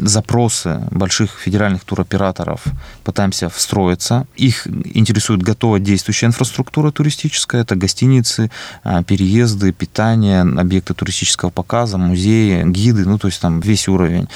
запросы 0.07 0.81
больших 0.91 1.39
федеральных 1.39 1.83
туроператоров 1.83 2.63
пытаемся 3.03 3.49
встроиться. 3.49 4.25
Их 4.35 4.67
интересует 4.67 5.41
готовая 5.41 5.79
действующая 5.79 6.27
инфраструктура 6.27 6.92
туристическая, 6.93 7.61
это 7.61 7.75
гостиницы, 7.75 8.49
а, 8.83 9.03
переезды, 9.03 9.71
питание, 9.71 10.41
объекты 10.41 10.93
туристического 10.93 11.49
показа, 11.49 11.97
музеи, 11.97 12.63
гиды, 12.65 13.05
ну, 13.05 13.17
то 13.17 13.27
есть 13.27 13.41
там 13.41 13.59
весь 13.59 13.87
уровень. 13.87 14.27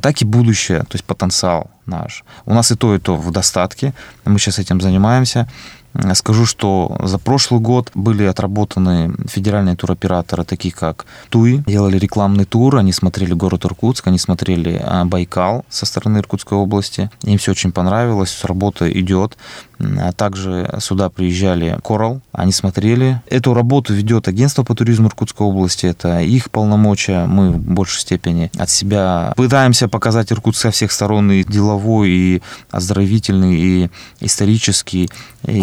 Так 0.00 0.22
и 0.22 0.24
будущее, 0.24 0.80
то 0.80 0.94
есть 0.94 1.04
потенциал 1.04 1.70
наш. 1.86 2.24
У 2.46 2.54
нас 2.54 2.70
и 2.70 2.76
то, 2.76 2.94
и 2.94 2.98
то 2.98 3.16
в 3.16 3.30
достатке, 3.30 3.94
мы 4.24 4.38
сейчас 4.38 4.58
этим 4.58 4.80
занимаемся. 4.80 5.48
Скажу, 6.14 6.44
что 6.44 6.96
за 7.02 7.18
прошлый 7.18 7.60
год 7.60 7.90
были 7.94 8.24
отработаны 8.24 9.12
федеральные 9.28 9.76
туроператоры, 9.76 10.44
такие 10.44 10.74
как 10.74 11.06
Туи, 11.28 11.62
делали 11.66 11.98
рекламный 11.98 12.44
тур, 12.44 12.76
они 12.76 12.92
смотрели 12.92 13.32
город 13.32 13.64
Иркутск, 13.64 14.08
они 14.08 14.18
смотрели 14.18 14.80
а, 14.82 15.04
Байкал 15.04 15.64
со 15.68 15.86
стороны 15.86 16.18
Иркутской 16.18 16.58
области. 16.58 17.10
Им 17.22 17.38
все 17.38 17.52
очень 17.52 17.70
понравилось, 17.70 18.44
работа 18.44 18.90
идет. 18.90 19.36
А 19.78 20.12
также 20.12 20.72
сюда 20.80 21.10
приезжали 21.10 21.78
Корал, 21.84 22.20
они 22.32 22.52
смотрели. 22.52 23.20
Эту 23.26 23.54
работу 23.54 23.92
ведет 23.92 24.28
агентство 24.28 24.62
по 24.62 24.74
туризму 24.74 25.08
Иркутской 25.08 25.46
области, 25.46 25.86
это 25.86 26.20
их 26.20 26.50
полномочия. 26.50 27.26
Мы 27.26 27.50
в 27.50 27.58
большей 27.58 28.00
степени 28.00 28.50
от 28.56 28.70
себя 28.70 29.32
пытаемся 29.36 29.88
показать 29.88 30.32
Иркутск 30.32 30.60
со 30.60 30.70
всех 30.70 30.92
сторон 30.92 31.30
и 31.30 31.44
деловой, 31.44 32.10
и 32.10 32.42
оздоровительный, 32.70 33.60
и 33.60 33.90
исторический. 34.20 35.10
И 35.46 35.60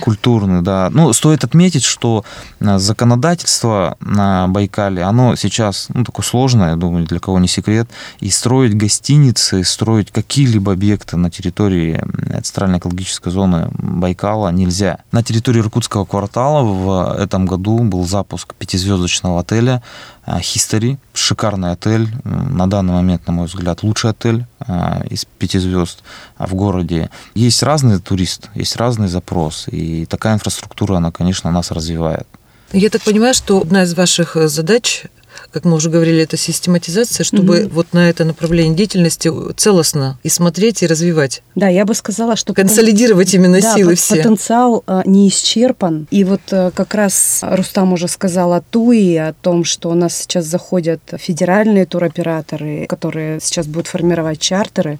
культурный, 0.00 0.62
да. 0.62 0.90
Ну, 0.90 1.12
стоит 1.12 1.44
отметить, 1.44 1.84
что 1.84 2.24
а, 2.60 2.78
законодательство 2.78 3.96
на 4.00 4.48
Байкале, 4.48 5.02
оно 5.02 5.36
сейчас 5.36 5.88
ну, 5.92 6.04
такое 6.04 6.24
сложное, 6.24 6.70
я 6.70 6.76
думаю, 6.76 7.06
для 7.06 7.20
кого 7.20 7.38
не 7.38 7.48
секрет, 7.48 7.88
и 8.20 8.30
строить 8.30 8.76
гостиницы, 8.76 9.64
строить 9.64 10.10
какие-либо 10.10 10.72
объекты 10.72 11.16
на 11.16 11.30
территории 11.30 12.02
центральной 12.42 12.78
экологической 12.78 13.30
зоны 13.30 13.68
Байкала 13.72 14.50
нельзя. 14.50 14.98
На 15.12 15.22
территории 15.22 15.60
Иркутского 15.60 16.04
квартала 16.04 16.62
в 16.62 17.16
этом 17.18 17.46
году 17.46 17.78
был 17.80 18.04
запуск 18.04 18.54
пятизвездочного 18.54 19.40
отеля 19.40 19.82
History. 20.26 20.98
Шикарный 21.12 21.72
отель. 21.72 22.08
На 22.24 22.68
данный 22.68 22.92
момент, 22.94 23.26
на 23.26 23.32
мой 23.32 23.46
взгляд, 23.46 23.82
лучший 23.82 24.10
отель 24.10 24.46
э, 24.66 25.06
из 25.10 25.24
пяти 25.24 25.58
звезд 25.58 26.02
в 26.38 26.54
городе. 26.54 27.10
Есть 27.34 27.62
разный 27.62 28.00
турист, 28.00 28.50
есть 28.54 28.76
разный 28.76 29.08
запрос. 29.08 29.66
И 29.68 30.06
такая 30.06 30.34
инфраструктура, 30.34 30.96
она, 30.96 31.10
конечно, 31.10 31.50
нас 31.50 31.70
развивает. 31.70 32.26
Я 32.72 32.90
так 32.90 33.02
понимаю, 33.02 33.34
что 33.34 33.60
одна 33.60 33.84
из 33.84 33.94
ваших 33.94 34.36
задач 34.48 35.04
как 35.50 35.64
мы 35.64 35.76
уже 35.76 35.90
говорили, 35.90 36.22
это 36.22 36.36
систематизация, 36.36 37.24
чтобы 37.24 37.64
угу. 37.64 37.74
вот 37.74 37.92
на 37.92 38.08
это 38.08 38.24
направление 38.24 38.74
деятельности 38.74 39.30
целостно 39.56 40.18
и 40.22 40.28
смотреть, 40.28 40.82
и 40.82 40.86
развивать. 40.86 41.42
Да, 41.54 41.68
я 41.68 41.84
бы 41.84 41.94
сказала, 41.94 42.36
что... 42.36 42.54
Консолидировать 42.54 43.28
потен... 43.28 43.44
именно 43.44 43.60
да, 43.60 43.74
силы 43.74 43.94
все. 43.94 44.16
потенциал 44.16 44.82
а, 44.86 45.02
не 45.06 45.28
исчерпан. 45.28 46.06
И 46.10 46.24
вот 46.24 46.40
а, 46.50 46.70
как 46.70 46.94
раз 46.94 47.40
Рустам 47.42 47.92
уже 47.92 48.08
сказал 48.08 48.52
о 48.52 48.60
ТУИ, 48.60 49.16
о 49.16 49.32
том, 49.32 49.64
что 49.64 49.90
у 49.90 49.94
нас 49.94 50.16
сейчас 50.16 50.46
заходят 50.46 51.00
федеральные 51.16 51.86
туроператоры, 51.86 52.86
которые 52.88 53.40
сейчас 53.40 53.66
будут 53.66 53.86
формировать 53.86 54.40
чартеры. 54.40 54.98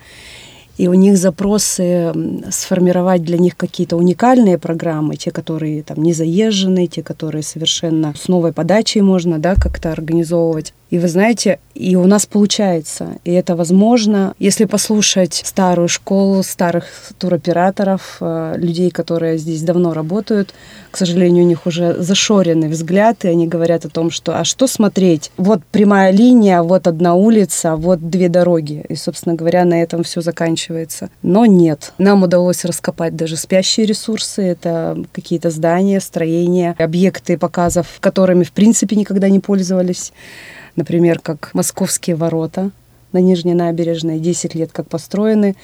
И 0.76 0.88
у 0.88 0.94
них 0.94 1.16
запросы 1.16 2.12
сформировать 2.50 3.22
для 3.22 3.38
них 3.38 3.56
какие-то 3.56 3.96
уникальные 3.96 4.58
программы, 4.58 5.16
те, 5.16 5.30
которые 5.30 5.82
там 5.82 6.02
не 6.02 6.12
заезжены, 6.12 6.86
те, 6.86 7.02
которые 7.02 7.42
совершенно 7.42 8.14
с 8.16 8.28
новой 8.28 8.52
подачей 8.52 9.00
можно, 9.00 9.38
да, 9.38 9.54
как-то 9.54 9.92
организовывать. 9.92 10.74
И 10.90 10.98
вы 10.98 11.08
знаете, 11.08 11.58
и 11.74 11.96
у 11.96 12.06
нас 12.06 12.26
получается, 12.26 13.16
и 13.24 13.32
это 13.32 13.56
возможно, 13.56 14.34
если 14.38 14.64
послушать 14.64 15.42
старую 15.44 15.88
школу, 15.88 16.42
старых 16.42 16.84
туроператоров, 17.18 18.18
э, 18.20 18.54
людей, 18.58 18.90
которые 18.90 19.38
здесь 19.38 19.62
давно 19.62 19.92
работают, 19.92 20.54
к 20.90 20.96
сожалению, 20.96 21.44
у 21.44 21.48
них 21.48 21.66
уже 21.66 22.00
зашоренный 22.00 22.68
взгляд, 22.68 23.24
и 23.24 23.28
они 23.28 23.48
говорят 23.48 23.84
о 23.84 23.88
том, 23.88 24.10
что 24.10 24.38
а 24.38 24.44
что 24.44 24.68
смотреть? 24.68 25.32
Вот 25.36 25.64
прямая 25.64 26.12
линия, 26.12 26.62
вот 26.62 26.86
одна 26.86 27.14
улица, 27.14 27.74
вот 27.74 28.08
две 28.08 28.28
дороги. 28.28 28.84
И, 28.88 28.94
собственно 28.94 29.34
говоря, 29.34 29.64
на 29.64 29.82
этом 29.82 30.04
все 30.04 30.20
заканчивается. 30.20 31.10
Но 31.22 31.46
нет. 31.46 31.92
Нам 31.98 32.22
удалось 32.22 32.64
раскопать 32.64 33.16
даже 33.16 33.36
спящие 33.36 33.86
ресурсы. 33.86 34.42
Это 34.42 34.96
какие-то 35.12 35.50
здания, 35.50 36.00
строения, 36.00 36.76
объекты 36.78 37.36
показов, 37.36 37.86
которыми, 37.98 38.44
в 38.44 38.52
принципе, 38.52 38.94
никогда 38.94 39.28
не 39.28 39.40
пользовались 39.40 40.12
например, 40.76 41.20
как 41.20 41.50
Московские 41.54 42.16
ворота 42.16 42.70
на 43.12 43.18
Нижней 43.18 43.54
набережной, 43.54 44.18
10 44.18 44.54
лет 44.56 44.72
как 44.72 44.88
построены, 44.88 45.54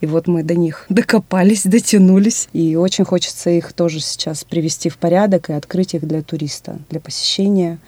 и 0.00 0.06
вот 0.06 0.28
мы 0.28 0.44
до 0.44 0.54
них 0.54 0.86
докопались, 0.88 1.64
дотянулись, 1.64 2.48
и 2.52 2.76
очень 2.76 3.04
хочется 3.04 3.50
их 3.50 3.72
тоже 3.72 4.00
сейчас 4.00 4.44
привести 4.44 4.88
в 4.88 4.98
порядок 4.98 5.50
и 5.50 5.52
открыть 5.52 5.94
их 5.94 6.06
для 6.06 6.22
туриста, 6.22 6.78
для 6.90 7.00
посещения. 7.00 7.78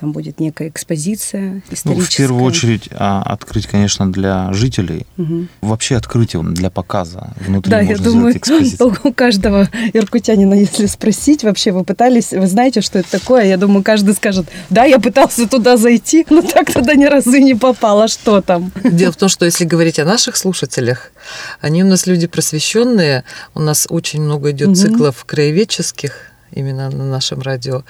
Там 0.00 0.12
будет 0.12 0.40
некая 0.40 0.68
экспозиция 0.68 1.62
историческая. 1.70 1.92
Ну, 1.94 2.00
в 2.00 2.16
первую 2.16 2.44
очередь 2.44 2.88
а, 2.92 3.22
открыть, 3.22 3.66
конечно, 3.66 4.10
для 4.10 4.50
жителей. 4.54 5.06
Угу. 5.18 5.46
Вообще 5.60 5.96
открыть 5.96 6.32
его 6.32 6.42
для 6.42 6.70
показа. 6.70 7.34
Внутри 7.46 7.70
да, 7.70 7.80
я 7.80 7.98
думаю, 7.98 8.34
у 9.04 9.12
каждого 9.12 9.68
иркутянина, 9.92 10.54
если 10.54 10.86
спросить, 10.86 11.44
вообще 11.44 11.72
вы 11.72 11.84
пытались, 11.84 12.32
вы 12.32 12.46
знаете, 12.46 12.80
что 12.80 12.98
это 12.98 13.10
такое? 13.10 13.44
Я 13.44 13.58
думаю, 13.58 13.84
каждый 13.84 14.14
скажет, 14.14 14.46
да, 14.70 14.84
я 14.84 14.98
пытался 14.98 15.46
туда 15.46 15.76
зайти, 15.76 16.24
но 16.30 16.40
так 16.40 16.72
туда 16.72 16.94
ни 16.94 17.04
разу 17.04 17.32
и 17.32 17.42
не 17.42 17.54
попала. 17.54 18.08
Что 18.08 18.40
там? 18.40 18.72
Дело 18.82 19.12
в 19.12 19.16
том, 19.16 19.28
что 19.28 19.44
если 19.44 19.66
говорить 19.66 19.98
о 19.98 20.06
наших 20.06 20.38
слушателях, 20.38 21.12
они 21.60 21.84
у 21.84 21.86
нас 21.86 22.06
люди 22.06 22.26
просвещенные, 22.26 23.24
у 23.54 23.60
нас 23.60 23.86
очень 23.90 24.22
много 24.22 24.52
идет 24.52 24.68
угу. 24.68 24.76
циклов 24.76 25.24
краеведческих, 25.26 26.29
именно 26.52 26.90
на 26.90 27.04
нашем 27.04 27.40
радио. 27.40 27.82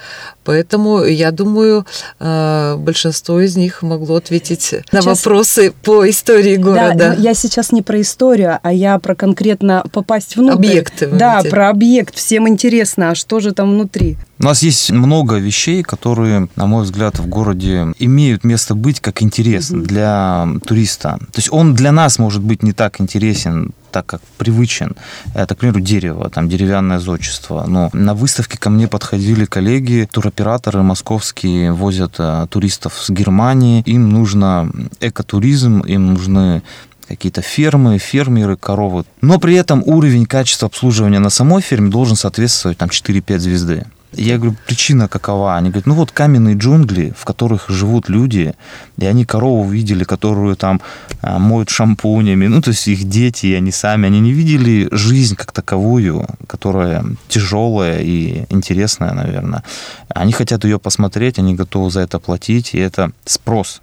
Поэтому, 0.45 1.05
я 1.05 1.31
думаю, 1.31 1.87
э, 2.19 2.77
большинство 2.79 3.41
из 3.41 3.57
них 3.57 3.83
могло 3.83 4.17
ответить 4.17 4.63
сейчас... 4.63 4.85
на 4.93 5.03
вопросы 5.03 5.73
по 5.83 6.09
истории 6.09 6.57
города. 6.57 6.95
Да, 6.95 7.15
я 7.15 7.35
сейчас 7.35 7.73
не 7.73 7.83
про 7.83 8.01
историю, 8.01 8.59
а 8.63 8.73
я 8.73 8.99
про 8.99 9.15
конкретно 9.15 9.85
попасть 9.93 10.37
внутрь. 10.37 10.55
Объекты. 10.55 11.07
Да, 11.07 11.37
видите? 11.39 11.51
про 11.51 11.69
объект. 11.69 12.15
Всем 12.15 12.49
интересно, 12.49 13.11
а 13.11 13.15
что 13.15 13.41
же 13.41 13.53
там 13.53 13.73
внутри? 13.73 14.17
У 14.39 14.45
нас 14.45 14.63
есть 14.63 14.91
много 14.91 15.37
вещей, 15.37 15.83
которые, 15.83 16.49
на 16.57 16.67
мой 16.67 16.85
взгляд, 16.85 17.19
в 17.19 17.27
городе 17.27 17.89
имеют 17.99 18.43
место 18.43 18.75
быть 18.75 19.01
как 19.01 19.23
интерес 19.23 19.71
угу. 19.71 19.81
для 19.81 20.49
туриста. 20.67 21.19
То 21.33 21.39
есть 21.39 21.53
он 21.53 21.75
для 21.75 21.93
нас 21.93 22.19
может 22.19 22.43
быть 22.43 22.63
не 22.63 22.73
так 22.73 23.01
интересен, 23.01 23.73
так 23.91 24.07
как 24.07 24.21
привычен. 24.39 24.97
Это, 25.35 25.55
к 25.55 25.59
примеру, 25.59 25.81
дерево, 25.81 26.31
там 26.31 26.49
деревянное 26.49 26.99
зодчество. 26.99 27.65
Но 27.67 27.91
на 27.93 28.15
выставке 28.15 28.59
ко 28.59 28.71
мне 28.71 28.89
подходили 28.89 29.45
коллеги, 29.45 30.09
туроператоры 30.11 30.83
московские 30.83 31.73
возят 31.73 32.15
а, 32.19 32.47
туристов 32.47 32.95
с 32.99 33.11
Германии. 33.11 33.83
Им 33.87 34.09
нужно 34.11 34.71
экотуризм, 35.01 35.81
им 35.81 36.15
нужны 36.15 36.63
какие-то 37.09 37.43
фермы, 37.43 37.99
фермеры, 37.99 38.57
коровы. 38.57 39.05
Но 39.21 39.41
при 39.41 39.57
этом 39.57 39.83
уровень 39.85 40.27
качества 40.27 40.67
обслуживания 40.67 41.19
на 41.19 41.31
самой 41.31 41.61
ферме 41.61 41.91
должен 41.91 42.17
соответствовать 42.17 42.79
там 42.79 42.89
4-5 42.89 43.39
звезды. 43.39 43.87
Я 44.13 44.39
говорю, 44.39 44.57
причина 44.67 45.09
какова? 45.09 45.57
Они 45.57 45.71
говорят, 45.71 45.87
ну 45.87 45.95
вот 45.95 46.11
каменные 46.11 46.57
джунгли, 46.57 47.13
в 47.17 47.25
которых 47.25 47.69
живут 47.69 48.09
люди, 48.09 48.55
и 48.99 49.07
они 49.07 49.25
корову 49.25 49.69
видели, 49.69 50.05
которую 50.05 50.57
там 50.57 50.81
а, 51.23 51.39
моют 51.39 51.71
шампунями, 51.71 52.49
ну 52.49 52.61
то 52.61 52.71
есть 52.71 52.89
их 52.89 53.05
дети, 53.09 53.47
и 53.47 53.55
они 53.55 53.71
сами, 53.71 54.07
они 54.07 54.21
не 54.21 54.33
видели 54.33 54.89
жизнь 54.91 55.37
как 55.37 55.53
таковую, 55.53 56.27
которая 56.47 57.05
тяжелая 57.29 58.01
и 58.01 58.47
интересная, 58.51 59.13
наверное. 59.13 59.63
Они 60.09 60.33
хотят 60.33 60.65
ее 60.65 60.79
посмотреть, 60.79 61.39
они 61.39 61.55
готовы 61.55 61.91
за 61.91 62.01
это 62.01 62.19
платить, 62.19 62.75
и 62.75 62.79
это 62.79 63.13
спрос 63.25 63.81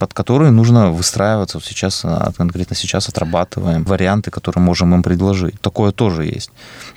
под 0.00 0.14
которые 0.14 0.50
нужно 0.50 0.90
выстраиваться. 0.90 1.58
Вот 1.58 1.64
сейчас, 1.64 2.00
а, 2.04 2.32
конкретно 2.34 2.74
сейчас 2.74 3.08
отрабатываем 3.08 3.84
варианты, 3.84 4.30
которые 4.30 4.64
можем 4.64 4.94
им 4.94 5.02
предложить. 5.02 5.60
Такое 5.60 5.92
тоже 5.92 6.24
есть. 6.24 6.50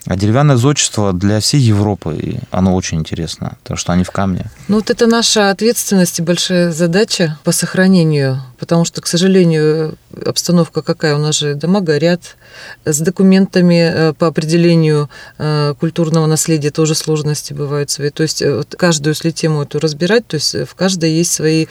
А 0.07 0.15
деревянное 0.15 0.55
зодчество 0.55 1.11
для 1.11 1.41
всей 1.41 1.59
Европы, 1.59 2.39
оно 2.49 2.73
очень 2.73 2.99
интересно, 2.99 3.57
потому 3.61 3.77
что 3.77 3.91
они 3.91 4.05
в 4.05 4.11
камне. 4.11 4.45
Ну 4.69 4.77
вот 4.77 4.89
это 4.89 5.05
наша 5.05 5.49
ответственность 5.49 6.19
и 6.19 6.21
большая 6.21 6.71
задача 6.71 7.37
по 7.43 7.51
сохранению, 7.51 8.41
потому 8.63 8.85
что, 8.85 9.01
к 9.01 9.07
сожалению, 9.07 9.97
обстановка 10.25 10.81
какая? 10.81 11.15
У 11.15 11.17
нас 11.17 11.35
же 11.35 11.53
дома 11.53 11.81
горят, 11.81 12.37
с 12.85 12.97
документами 12.99 13.91
э, 13.93 14.13
по 14.13 14.27
определению 14.27 15.09
э, 15.37 15.73
культурного 15.77 16.27
наследия 16.27 16.71
тоже 16.71 16.95
сложности 16.95 17.51
бывают 17.51 17.89
свои. 17.89 18.09
То 18.09 18.23
есть 18.23 18.41
э, 18.41 18.63
каждую, 18.69 19.15
если 19.15 19.31
тему 19.31 19.63
эту 19.63 19.81
разбирать, 19.81 20.25
то 20.27 20.35
есть 20.35 20.55
в 20.55 20.75
каждой 20.75 21.11
есть 21.11 21.33
свои 21.33 21.65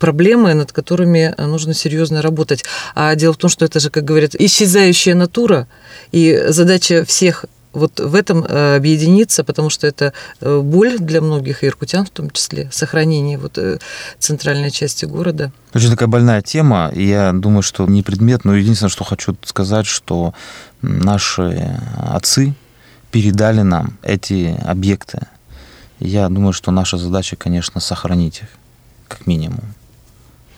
проблемы, 0.00 0.54
над 0.54 0.72
которыми 0.72 1.32
нужно 1.38 1.74
серьезно 1.74 2.22
работать. 2.22 2.64
А 2.96 3.14
дело 3.14 3.34
в 3.34 3.36
том, 3.36 3.48
что 3.48 3.64
это 3.64 3.78
же, 3.78 3.90
как 3.90 4.04
говорят, 4.04 4.34
исчезающая 4.34 5.14
натура, 5.14 5.68
и 6.10 6.46
задача 6.48 7.04
всех 7.04 7.44
вот 7.72 8.00
в 8.00 8.14
этом 8.14 8.44
э, 8.44 8.76
объединиться, 8.76 9.44
потому 9.44 9.70
что 9.70 9.86
это 9.86 10.12
э, 10.40 10.60
боль 10.60 10.98
для 10.98 11.20
многих, 11.20 11.62
и 11.62 11.66
иркутян 11.66 12.04
в 12.04 12.10
том 12.10 12.30
числе, 12.30 12.68
сохранение 12.70 13.38
вот 13.38 13.58
э, 13.58 13.78
центральной 14.18 14.70
части 14.70 15.04
города. 15.04 15.52
Очень 15.74 15.90
такая 15.90 16.08
больная 16.08 16.42
тема, 16.42 16.90
и 16.94 17.06
я 17.06 17.32
думаю, 17.32 17.62
что 17.62 17.86
не 17.86 18.02
предмет, 18.02 18.44
но 18.44 18.54
единственное, 18.54 18.90
что 18.90 19.04
хочу 19.04 19.36
сказать, 19.44 19.86
что 19.86 20.34
наши 20.82 21.80
отцы 21.96 22.54
передали 23.10 23.62
нам 23.62 23.98
эти 24.02 24.58
объекты. 24.64 25.20
Я 25.98 26.28
думаю, 26.28 26.52
что 26.52 26.70
наша 26.72 26.98
задача, 26.98 27.36
конечно, 27.36 27.80
сохранить 27.80 28.40
их, 28.40 28.48
как 29.08 29.26
минимум. 29.26 29.62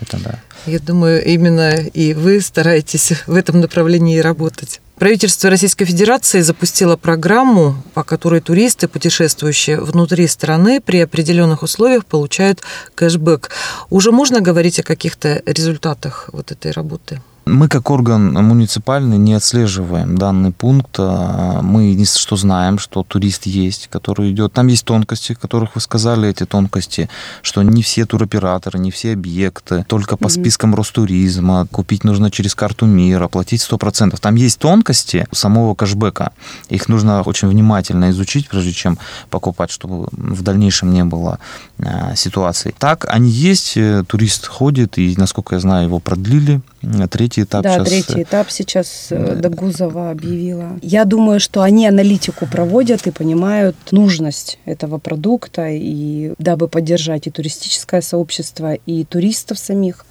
Это 0.00 0.18
да. 0.18 0.40
Я 0.66 0.78
думаю, 0.78 1.24
именно 1.24 1.76
и 1.76 2.14
вы 2.14 2.40
стараетесь 2.40 3.12
в 3.26 3.34
этом 3.34 3.60
направлении 3.60 4.18
работать. 4.18 4.80
Правительство 4.96 5.50
Российской 5.50 5.84
Федерации 5.86 6.40
запустило 6.40 6.96
программу, 6.96 7.82
по 7.94 8.04
которой 8.04 8.40
туристы, 8.40 8.86
путешествующие 8.86 9.80
внутри 9.80 10.26
страны, 10.28 10.80
при 10.80 11.00
определенных 11.00 11.62
условиях 11.62 12.06
получают 12.06 12.62
кэшбэк. 12.94 13.50
Уже 13.90 14.12
можно 14.12 14.40
говорить 14.40 14.78
о 14.78 14.84
каких-то 14.84 15.42
результатах 15.46 16.30
вот 16.32 16.52
этой 16.52 16.70
работы? 16.70 17.20
Мы, 17.46 17.68
как 17.68 17.90
орган 17.90 18.32
муниципальный, 18.32 19.18
не 19.18 19.34
отслеживаем 19.34 20.16
данный 20.16 20.50
пункт. 20.50 20.96
А, 20.98 21.60
мы 21.60 21.84
единственное, 21.84 22.22
что 22.22 22.36
знаем, 22.36 22.78
что 22.78 23.02
турист 23.02 23.44
есть, 23.44 23.88
который 23.88 24.30
идет. 24.30 24.54
Там 24.54 24.68
есть 24.68 24.84
тонкости, 24.86 25.34
которых 25.34 25.74
вы 25.74 25.82
сказали, 25.82 26.28
эти 26.28 26.46
тонкости, 26.46 27.10
что 27.42 27.62
не 27.62 27.82
все 27.82 28.06
туроператоры, 28.06 28.78
не 28.78 28.90
все 28.90 29.12
объекты, 29.12 29.84
только 29.88 30.16
по 30.16 30.30
спискам 30.30 30.74
Ростуризма, 30.74 31.66
купить 31.70 32.02
нужно 32.02 32.30
через 32.30 32.54
карту 32.54 32.86
мира, 32.86 33.28
платить 33.28 33.60
100%. 33.60 34.18
Там 34.18 34.36
есть 34.36 34.58
тонкости 34.58 35.26
самого 35.30 35.74
кэшбэка. 35.74 36.32
Их 36.70 36.88
нужно 36.88 37.20
очень 37.22 37.48
внимательно 37.48 38.10
изучить, 38.10 38.48
прежде 38.48 38.72
чем 38.72 38.98
покупать, 39.28 39.70
чтобы 39.70 40.08
в 40.12 40.42
дальнейшем 40.42 40.92
не 40.92 41.04
было 41.04 41.38
а, 41.78 42.14
ситуаций. 42.16 42.74
Так, 42.78 43.04
они 43.08 43.30
есть, 43.30 43.76
э, 43.76 44.02
турист 44.06 44.46
ходит, 44.46 44.96
и, 44.96 45.14
насколько 45.18 45.56
я 45.56 45.60
знаю, 45.60 45.86
его 45.86 45.98
продлили 45.98 46.62
Третий 47.10 47.33
этап 47.42 47.62
да, 47.62 47.74
сейчас... 47.74 47.88
третий 47.88 48.22
этап 48.22 48.50
сейчас 48.50 49.06
э, 49.10 49.34
да. 49.34 49.48
Дагузова 49.48 50.10
объявила. 50.10 50.78
Я 50.82 51.04
думаю, 51.04 51.40
что 51.40 51.62
они 51.62 51.86
аналитику 51.86 52.46
проводят 52.46 53.06
и 53.06 53.10
понимают 53.10 53.76
нужность 53.90 54.58
этого 54.64 54.98
продукта, 54.98 55.68
и 55.68 56.32
дабы 56.38 56.68
поддержать 56.68 57.26
и 57.26 57.30
туристическое 57.30 58.00
сообщество, 58.00 58.74
и 58.74 59.04
туристов 59.04 59.58
самих, 59.58 60.06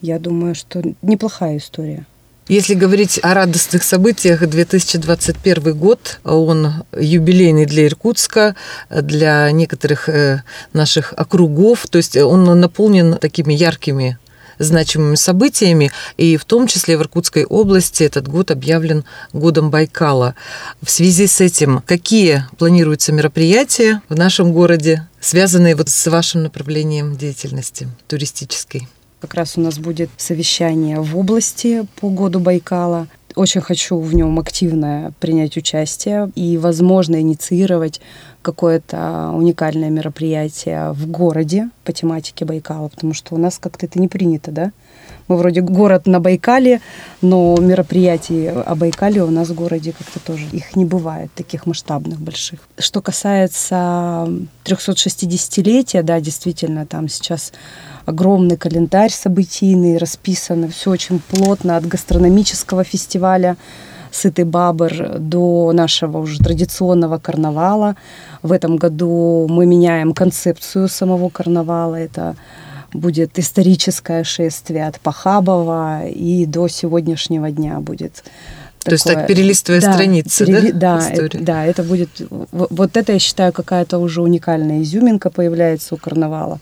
я 0.00 0.18
думаю, 0.18 0.54
что 0.54 0.82
неплохая 1.02 1.58
история. 1.58 2.06
Если 2.48 2.74
говорить 2.74 3.20
о 3.22 3.34
радостных 3.34 3.84
событиях, 3.84 4.46
2021 4.46 5.78
год, 5.78 6.18
он 6.24 6.84
юбилейный 6.98 7.66
для 7.66 7.86
Иркутска, 7.86 8.56
для 8.90 9.50
некоторых 9.52 10.08
э, 10.08 10.42
наших 10.72 11.14
округов, 11.16 11.86
то 11.88 11.98
есть 11.98 12.16
он 12.16 12.44
наполнен 12.58 13.16
такими 13.18 13.54
яркими 13.54 14.18
значимыми 14.58 15.16
событиями, 15.16 15.90
и 16.16 16.36
в 16.36 16.44
том 16.44 16.66
числе 16.66 16.96
в 16.96 17.02
Иркутской 17.02 17.44
области 17.44 18.02
этот 18.02 18.28
год 18.28 18.50
объявлен 18.50 19.04
годом 19.32 19.70
Байкала. 19.70 20.34
В 20.82 20.90
связи 20.90 21.26
с 21.26 21.40
этим, 21.40 21.82
какие 21.84 22.46
планируются 22.58 23.12
мероприятия 23.12 24.02
в 24.08 24.16
нашем 24.16 24.52
городе, 24.52 25.08
связанные 25.20 25.76
вот 25.76 25.88
с 25.88 26.06
вашим 26.06 26.42
направлением 26.42 27.16
деятельности 27.16 27.88
туристической? 28.06 28.88
Как 29.20 29.34
раз 29.34 29.56
у 29.56 29.60
нас 29.60 29.78
будет 29.78 30.10
совещание 30.16 31.00
в 31.00 31.16
области 31.16 31.86
по 32.00 32.10
году 32.10 32.40
Байкала. 32.40 33.06
Очень 33.36 33.60
хочу 33.60 33.98
в 33.98 34.14
нем 34.14 34.38
активно 34.38 35.12
принять 35.20 35.56
участие 35.56 36.30
и, 36.34 36.58
возможно, 36.58 37.20
инициировать 37.20 38.00
какое-то 38.42 39.30
уникальное 39.34 39.90
мероприятие 39.90 40.92
в 40.92 41.06
городе 41.08 41.70
по 41.84 41.92
тематике 41.92 42.44
Байкала, 42.44 42.88
потому 42.88 43.14
что 43.14 43.34
у 43.34 43.38
нас 43.38 43.58
как-то 43.58 43.86
это 43.86 44.00
не 44.00 44.08
принято, 44.08 44.50
да? 44.50 44.72
Мы 45.28 45.36
вроде 45.36 45.60
город 45.60 46.06
на 46.06 46.20
Байкале, 46.20 46.80
но 47.20 47.56
мероприятий 47.56 48.48
о 48.48 48.74
Байкале 48.74 49.22
у 49.22 49.30
нас 49.30 49.48
в 49.48 49.54
городе 49.54 49.92
как-то 49.92 50.20
тоже 50.20 50.44
их 50.52 50.76
не 50.76 50.84
бывает, 50.84 51.30
таких 51.34 51.66
масштабных, 51.66 52.20
больших. 52.20 52.60
Что 52.78 53.00
касается 53.00 54.28
360-летия, 54.64 56.02
да, 56.02 56.20
действительно, 56.20 56.86
там 56.86 57.08
сейчас 57.08 57.52
огромный 58.04 58.56
календарь 58.56 59.10
событийный, 59.10 59.96
расписано 59.98 60.68
все 60.68 60.90
очень 60.90 61.20
плотно 61.20 61.76
от 61.76 61.86
гастрономического 61.86 62.84
фестиваля 62.84 63.56
«Сытый 64.10 64.44
бабр» 64.44 65.18
до 65.18 65.72
нашего 65.72 66.18
уже 66.18 66.38
традиционного 66.38 67.18
карнавала. 67.18 67.96
В 68.42 68.52
этом 68.52 68.76
году 68.76 69.46
мы 69.48 69.64
меняем 69.64 70.12
концепцию 70.12 70.88
самого 70.88 71.30
карнавала. 71.30 71.94
Это 71.94 72.36
будет 72.92 73.38
историческое 73.38 74.24
шествие 74.24 74.86
от 74.86 75.00
Пахабова 75.00 76.06
и 76.06 76.46
до 76.46 76.68
сегодняшнего 76.68 77.50
дня 77.50 77.80
будет 77.80 78.22
то 78.84 78.92
есть 78.92 79.04
так 79.04 79.26
перелистывая 79.26 79.80
да, 79.80 79.92
страницы, 79.92 80.44
перели... 80.44 80.72
да? 80.72 80.98
Да, 80.98 81.10
это, 81.10 81.38
да, 81.38 81.64
это 81.64 81.82
будет... 81.82 82.08
Вот 82.50 82.96
это, 82.96 83.12
я 83.12 83.18
считаю, 83.18 83.52
какая-то 83.52 83.98
уже 83.98 84.22
уникальная 84.22 84.82
изюминка 84.82 85.30
появляется 85.30 85.94
у 85.94 85.98
карнавала. 85.98 86.58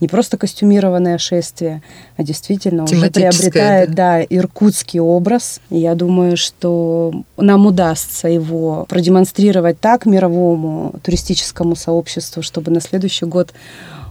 Не 0.00 0.08
просто 0.08 0.36
костюмированное 0.36 1.18
шествие, 1.18 1.82
а 2.16 2.22
действительно 2.22 2.84
уже 2.84 3.10
приобретает 3.10 3.90
да. 3.90 4.18
да, 4.18 4.22
иркутский 4.22 5.00
образ. 5.00 5.60
И 5.70 5.78
я 5.78 5.94
думаю, 5.94 6.36
что 6.36 7.12
нам 7.36 7.66
удастся 7.66 8.28
его 8.28 8.86
продемонстрировать 8.88 9.80
так 9.80 10.06
мировому 10.06 10.94
туристическому 11.02 11.74
сообществу, 11.74 12.42
чтобы 12.42 12.70
на 12.70 12.80
следующий 12.80 13.26
год 13.26 13.52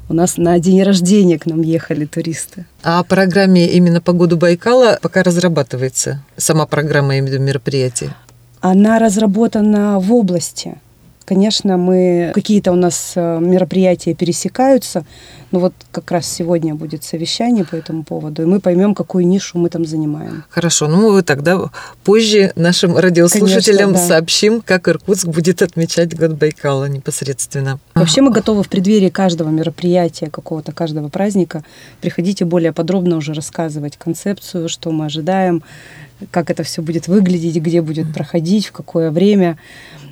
у 0.09 0.13
нас 0.13 0.37
на 0.37 0.59
день 0.59 0.83
рождения 0.83 1.39
к 1.39 1.45
нам 1.45 1.61
ехали 1.61 2.05
туристы. 2.05 2.65
А 2.83 2.99
о 2.99 3.03
программе 3.03 3.67
именно 3.67 4.01
по 4.01 4.13
году 4.13 4.37
Байкала 4.37 4.99
пока 5.01 5.23
разрабатывается 5.23 6.21
сама 6.37 6.65
программа 6.65 7.17
именно 7.17 7.37
мероприятий? 7.37 8.09
Она 8.61 8.99
разработана 8.99 9.99
в 9.99 10.13
области. 10.13 10.75
Конечно, 11.25 11.77
мы 11.77 12.31
какие-то 12.33 12.71
у 12.71 12.75
нас 12.75 13.13
э, 13.15 13.39
мероприятия 13.39 14.13
пересекаются, 14.13 15.05
но 15.53 15.59
вот 15.59 15.73
как 15.91 16.09
раз 16.09 16.25
сегодня 16.27 16.73
будет 16.73 17.03
совещание 17.03 17.63
по 17.63 17.75
этому 17.75 18.03
поводу, 18.03 18.41
и 18.41 18.45
мы 18.45 18.59
поймем, 18.59 18.95
какую 18.95 19.27
нишу 19.27 19.59
мы 19.59 19.69
там 19.69 19.85
занимаем. 19.85 20.43
Хорошо, 20.49 20.87
ну 20.87 21.13
мы 21.13 21.21
тогда 21.21 21.69
позже 22.03 22.51
нашим 22.55 22.97
радиослушателям 22.97 23.91
Конечно, 23.91 24.07
да. 24.07 24.15
сообщим, 24.15 24.61
как 24.61 24.89
Иркутск 24.89 25.27
будет 25.27 25.61
отмечать 25.61 26.17
год 26.17 26.31
Байкала 26.31 26.85
непосредственно. 26.85 27.79
Вообще 27.93 28.21
мы 28.21 28.31
готовы 28.31 28.63
в 28.63 28.67
преддверии 28.67 29.09
каждого 29.09 29.49
мероприятия, 29.49 30.31
какого-то 30.31 30.71
каждого 30.71 31.09
праздника 31.09 31.63
приходите 32.01 32.45
более 32.45 32.73
подробно 32.73 33.17
уже 33.17 33.35
рассказывать 33.35 33.95
концепцию, 33.97 34.67
что 34.69 34.89
мы 34.89 35.05
ожидаем, 35.05 35.61
как 36.31 36.49
это 36.49 36.63
все 36.63 36.81
будет 36.81 37.07
выглядеть, 37.07 37.57
где 37.57 37.83
будет 37.83 38.11
проходить, 38.11 38.65
в 38.65 38.71
какое 38.71 39.11
время. 39.11 39.59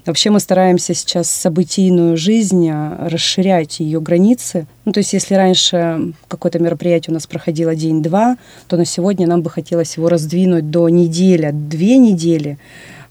Вообще 0.06 0.32
мы 0.32 0.40
стараемся 0.40 0.94
сейчас 0.96 1.30
событийную 1.30 2.18
жизнь 2.18 2.68
а, 2.70 3.08
расширять 3.08 3.80
ее 3.80 4.02
границы. 4.02 4.66
Ну, 4.86 4.94
то 4.94 5.00
есть 5.00 5.14
если 5.14 5.31
раньше 5.36 6.14
какое-то 6.28 6.60
мероприятие 6.60 7.12
у 7.12 7.14
нас 7.14 7.28
проходило 7.28 7.76
день-два, 7.76 8.38
то 8.68 8.78
на 8.78 8.86
сегодня 8.86 9.28
нам 9.28 9.42
бы 9.42 9.50
хотелось 9.50 9.98
его 9.98 10.10
раздвинуть 10.10 10.70
до 10.70 10.90
недели, 10.90 11.52
две 11.52 11.98
недели, 11.98 12.58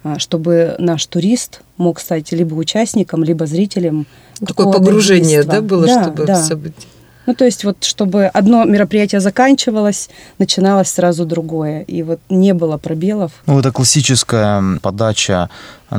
а, 0.03 0.19
чтобы 0.19 0.77
наш 0.79 1.07
турист 1.07 1.61
мог 1.77 2.01
стать 2.01 2.33
либо 2.33 2.55
участником, 2.55 3.25
либо 3.25 3.47
зрителем. 3.47 4.07
Такое 4.47 4.73
погружение, 4.73 5.43
да, 5.43 5.61
было, 5.61 5.87
да, 5.87 6.03
чтобы 6.05 6.27
да. 6.27 6.35
в 6.35 6.45
событие. 6.45 6.89
Ну, 7.27 7.35
то 7.35 7.45
есть 7.45 7.65
вот 7.65 7.85
чтобы 7.85 8.27
одно 8.27 8.65
мероприятие 8.65 9.21
заканчивалось, 9.21 10.09
начиналось 10.39 10.89
сразу 10.89 11.25
другое. 11.25 11.83
И 11.83 12.03
вот 12.03 12.19
не 12.29 12.55
было 12.55 12.77
пробелов. 12.77 13.33
Ну, 13.47 13.61
это 13.61 13.71
классическая 13.73 14.79
подача 14.83 15.49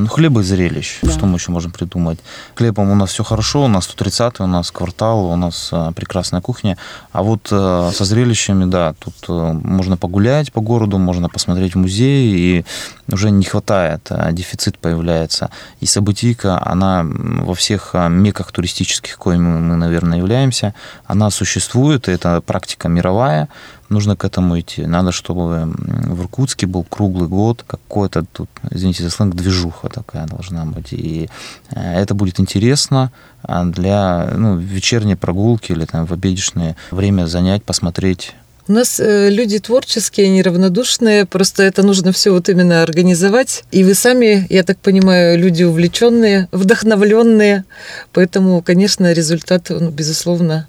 ну, 0.00 0.06
хлеба 0.06 0.40
и 0.40 0.44
зрелищ. 0.44 0.98
Да. 1.02 1.10
Что 1.10 1.26
мы 1.26 1.36
еще 1.36 1.50
можем 1.50 1.70
придумать? 1.70 2.18
Хлебом 2.54 2.90
у 2.90 2.94
нас 2.94 3.10
все 3.10 3.22
хорошо, 3.22 3.64
у 3.64 3.68
нас 3.68 3.84
130 3.84 4.40
у 4.40 4.46
нас 4.46 4.70
квартал, 4.70 5.26
у 5.26 5.36
нас 5.36 5.68
а, 5.72 5.92
прекрасная 5.92 6.40
кухня. 6.40 6.78
А 7.12 7.22
вот 7.22 7.48
а, 7.50 7.90
со 7.92 8.04
зрелищами, 8.04 8.64
да, 8.64 8.94
тут 8.98 9.14
а, 9.28 9.52
можно 9.52 9.96
погулять 9.96 10.52
по 10.52 10.60
городу, 10.60 10.98
можно 10.98 11.28
посмотреть 11.28 11.74
музей, 11.74 12.34
и 12.34 12.64
уже 13.12 13.30
не 13.30 13.44
хватает, 13.44 14.06
а, 14.10 14.32
дефицит 14.32 14.78
появляется. 14.78 15.50
И 15.80 15.86
событийка, 15.86 16.60
она 16.64 17.04
во 17.04 17.54
всех 17.54 17.90
а, 17.94 18.08
меках 18.08 18.52
туристических, 18.52 19.18
коими 19.18 19.58
мы, 19.58 19.76
наверное, 19.76 20.18
являемся, 20.18 20.74
она 21.06 21.30
существует, 21.30 22.08
и 22.08 22.12
это 22.12 22.40
практика 22.40 22.88
мировая 22.88 23.48
нужно 23.92 24.16
к 24.16 24.24
этому 24.24 24.58
идти. 24.58 24.86
Надо, 24.86 25.12
чтобы 25.12 25.72
в 25.76 26.22
Иркутске 26.22 26.66
был 26.66 26.82
круглый 26.82 27.28
год 27.28 27.62
какой-то 27.66 28.24
тут, 28.24 28.48
извините 28.70 29.04
за 29.04 29.10
сленг, 29.10 29.34
движуха 29.82 29.88
такая 29.88 30.26
должна 30.26 30.64
быть. 30.64 30.92
И 30.92 31.28
э, 31.70 32.02
это 32.02 32.14
будет 32.14 32.40
интересно 32.40 33.12
а 33.42 33.64
для 33.64 34.30
ну, 34.36 34.56
вечерней 34.56 35.16
прогулки 35.16 35.72
или 35.72 35.84
там 35.84 36.06
в 36.06 36.12
обедешное 36.12 36.76
время 36.90 37.26
занять, 37.26 37.64
посмотреть 37.64 38.34
у 38.68 38.72
нас 38.74 39.00
э, 39.00 39.28
люди 39.28 39.58
творческие, 39.58 40.28
неравнодушные, 40.28 41.26
просто 41.26 41.64
это 41.64 41.82
нужно 41.82 42.12
все 42.12 42.30
вот 42.30 42.48
именно 42.48 42.84
организовать. 42.84 43.64
И 43.72 43.82
вы 43.82 43.94
сами, 43.94 44.46
я 44.50 44.62
так 44.62 44.78
понимаю, 44.78 45.36
люди 45.36 45.64
увлеченные, 45.64 46.48
вдохновленные, 46.52 47.64
поэтому, 48.12 48.62
конечно, 48.62 49.12
результат, 49.12 49.66
ну, 49.70 49.90
безусловно, 49.90 50.68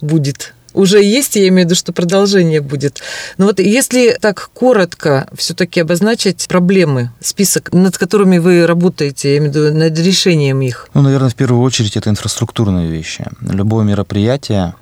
будет 0.00 0.54
уже 0.74 1.02
есть, 1.02 1.36
я 1.36 1.48
имею 1.48 1.66
в 1.66 1.70
виду, 1.70 1.74
что 1.74 1.92
продолжение 1.92 2.60
будет. 2.60 3.02
Но 3.38 3.46
вот 3.46 3.58
если 3.60 4.16
так 4.20 4.50
коротко 4.54 5.28
все-таки 5.34 5.80
обозначить 5.80 6.46
проблемы, 6.48 7.10
список, 7.20 7.72
над 7.72 7.98
которыми 7.98 8.38
вы 8.38 8.66
работаете, 8.66 9.32
я 9.32 9.38
имею 9.38 9.52
в 9.52 9.56
виду 9.56 9.74
над 9.74 9.98
решением 9.98 10.60
их. 10.62 10.88
Ну, 10.94 11.02
наверное, 11.02 11.30
в 11.30 11.34
первую 11.34 11.62
очередь 11.62 11.96
это 11.96 12.10
инфраструктурные 12.10 12.90
вещи. 12.90 13.24
Любое 13.40 13.84
мероприятие 13.84 14.74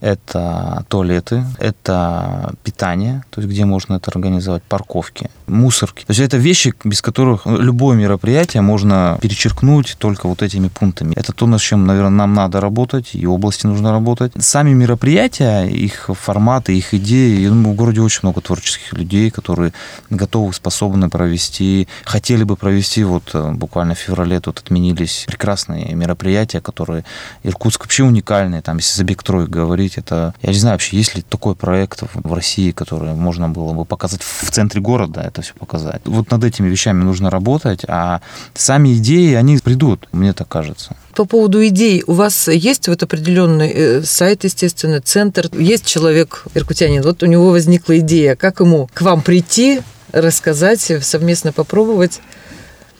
это 0.00 0.84
туалеты, 0.88 1.44
это 1.58 2.54
питание, 2.62 3.24
то 3.30 3.40
есть 3.40 3.52
где 3.52 3.64
можно 3.64 3.94
это 3.94 4.10
организовать, 4.10 4.62
парковки, 4.62 5.30
мусорки. 5.46 6.04
То 6.04 6.10
есть 6.10 6.20
это 6.20 6.36
вещи, 6.36 6.74
без 6.84 7.02
которых 7.02 7.46
любое 7.46 7.96
мероприятие 7.96 8.62
можно 8.62 9.18
перечеркнуть 9.20 9.96
только 9.98 10.28
вот 10.28 10.42
этими 10.42 10.68
пунктами. 10.68 11.14
Это 11.16 11.32
то, 11.32 11.46
над 11.46 11.60
чем, 11.60 11.86
наверное, 11.86 12.10
нам 12.10 12.34
надо 12.34 12.60
работать, 12.60 13.14
и 13.14 13.26
области 13.26 13.66
нужно 13.66 13.92
работать. 13.92 14.32
Сами 14.38 14.72
мероприятия, 14.72 15.64
их 15.64 16.10
форматы, 16.12 16.76
их 16.76 16.94
идеи, 16.94 17.40
я 17.40 17.48
думаю, 17.48 17.74
в 17.74 17.76
городе 17.76 18.00
очень 18.00 18.20
много 18.22 18.40
творческих 18.40 18.92
людей, 18.92 19.30
которые 19.30 19.72
готовы, 20.10 20.52
способны 20.52 21.08
провести, 21.08 21.88
хотели 22.04 22.44
бы 22.44 22.56
провести, 22.56 23.04
вот 23.04 23.30
э, 23.34 23.52
буквально 23.52 23.94
в 23.94 23.98
феврале 23.98 24.40
тут 24.40 24.58
отменились 24.58 25.24
прекрасные 25.26 25.94
мероприятия, 25.94 26.60
которые 26.60 27.04
Иркутск 27.42 27.82
вообще 27.82 28.04
уникальные, 28.04 28.62
там, 28.62 28.76
если 28.78 28.96
за 28.96 29.04
Бектрой 29.04 29.46
говорить, 29.46 29.85
это, 29.96 30.34
я 30.42 30.52
не 30.52 30.58
знаю, 30.58 30.74
вообще 30.74 30.96
есть 30.96 31.14
ли 31.14 31.22
такой 31.22 31.54
проект 31.54 32.02
в 32.12 32.32
России, 32.32 32.70
который 32.72 33.14
можно 33.14 33.48
было 33.48 33.72
бы 33.72 33.84
показать 33.84 34.22
в 34.22 34.50
центре 34.50 34.80
города, 34.80 35.20
это 35.20 35.42
все 35.42 35.54
показать. 35.54 36.02
Вот 36.04 36.30
над 36.30 36.44
этими 36.44 36.68
вещами 36.68 37.02
нужно 37.02 37.30
работать, 37.30 37.82
а 37.88 38.20
сами 38.54 38.94
идеи, 38.96 39.34
они 39.34 39.58
придут, 39.58 40.08
мне 40.12 40.32
так 40.32 40.48
кажется. 40.48 40.96
По 41.14 41.24
поводу 41.24 41.66
идей, 41.66 42.04
у 42.06 42.12
вас 42.12 42.48
есть 42.48 42.88
вот 42.88 43.02
определенный 43.02 43.70
э, 43.70 44.02
сайт, 44.02 44.44
естественно, 44.44 45.00
центр, 45.00 45.48
есть 45.56 45.86
человек, 45.86 46.44
иркутянин, 46.54 47.02
вот 47.02 47.22
у 47.22 47.26
него 47.26 47.50
возникла 47.50 47.98
идея, 47.98 48.36
как 48.36 48.60
ему 48.60 48.90
к 48.92 49.00
вам 49.02 49.22
прийти, 49.22 49.80
рассказать, 50.12 50.80
совместно 51.02 51.52
попробовать. 51.52 52.20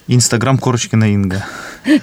Инстаграм 0.09 0.57
Корочкина 0.59 1.13
Инга. 1.13 1.45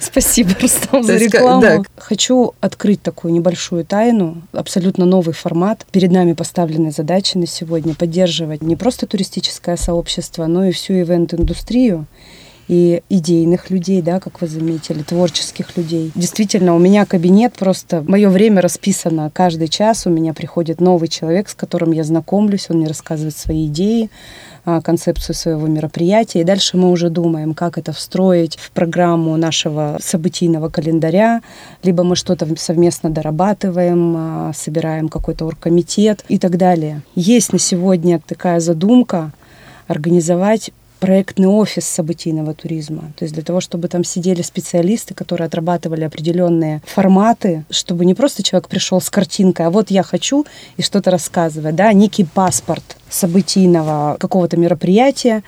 Спасибо, 0.00 0.50
Рустам, 0.60 1.02
за 1.02 1.16
рекламу. 1.16 1.60
Да. 1.60 1.82
Хочу 1.96 2.54
открыть 2.60 3.02
такую 3.02 3.32
небольшую 3.32 3.84
тайну, 3.84 4.42
абсолютно 4.52 5.04
новый 5.06 5.34
формат. 5.34 5.86
Перед 5.90 6.10
нами 6.10 6.34
поставлены 6.34 6.90
задачи 6.90 7.36
на 7.36 7.46
сегодня 7.46 7.94
поддерживать 7.94 8.62
не 8.62 8.76
просто 8.76 9.06
туристическое 9.06 9.76
сообщество, 9.76 10.46
но 10.46 10.66
и 10.66 10.72
всю 10.72 10.94
ивент-индустрию 10.94 12.06
и 12.68 13.02
идейных 13.10 13.70
людей, 13.70 14.00
да, 14.00 14.20
как 14.20 14.40
вы 14.40 14.48
заметили, 14.48 15.02
творческих 15.02 15.76
людей. 15.76 16.12
Действительно, 16.14 16.74
у 16.74 16.78
меня 16.78 17.04
кабинет 17.04 17.54
просто, 17.54 18.02
мое 18.06 18.30
время 18.30 18.62
расписано. 18.62 19.30
Каждый 19.34 19.68
час 19.68 20.06
у 20.06 20.10
меня 20.10 20.32
приходит 20.32 20.80
новый 20.80 21.08
человек, 21.08 21.48
с 21.48 21.54
которым 21.54 21.92
я 21.92 22.04
знакомлюсь, 22.04 22.66
он 22.70 22.78
мне 22.78 22.86
рассказывает 22.86 23.36
свои 23.36 23.66
идеи, 23.66 24.10
концепцию 24.64 25.34
своего 25.34 25.66
мероприятия. 25.66 26.40
И 26.40 26.44
дальше 26.44 26.76
мы 26.76 26.90
уже 26.90 27.10
думаем, 27.10 27.54
как 27.54 27.78
это 27.78 27.92
встроить 27.92 28.56
в 28.56 28.70
программу 28.70 29.36
нашего 29.36 29.98
событийного 30.00 30.68
календаря. 30.68 31.42
Либо 31.82 32.02
мы 32.04 32.16
что-то 32.16 32.48
совместно 32.56 33.10
дорабатываем, 33.10 34.14
а, 34.16 34.52
собираем 34.54 35.08
какой-то 35.08 35.44
оргкомитет 35.44 36.24
и 36.28 36.38
так 36.38 36.56
далее. 36.56 37.02
Есть 37.14 37.52
на 37.52 37.58
сегодня 37.58 38.20
такая 38.26 38.60
задумка 38.60 39.32
организовать 39.86 40.70
проектный 41.00 41.48
офис 41.48 41.84
событийного 41.84 42.54
туризма. 42.54 43.12
То 43.18 43.24
есть 43.24 43.34
для 43.34 43.42
того, 43.42 43.60
чтобы 43.60 43.88
там 43.88 44.04
сидели 44.04 44.42
специалисты, 44.42 45.14
которые 45.14 45.46
отрабатывали 45.46 46.04
определенные 46.04 46.82
форматы, 46.86 47.64
чтобы 47.70 48.04
не 48.04 48.14
просто 48.14 48.42
человек 48.42 48.68
пришел 48.68 49.00
с 49.00 49.10
картинкой, 49.10 49.66
а 49.66 49.70
вот 49.70 49.90
я 49.90 50.02
хочу 50.02 50.46
и 50.76 50.82
что-то 50.82 51.10
рассказывать, 51.10 51.74
да, 51.74 51.92
некий 51.92 52.24
паспорт 52.24 52.96
событийного 53.10 54.16
какого-то 54.18 54.56
мероприятия, 54.56 55.42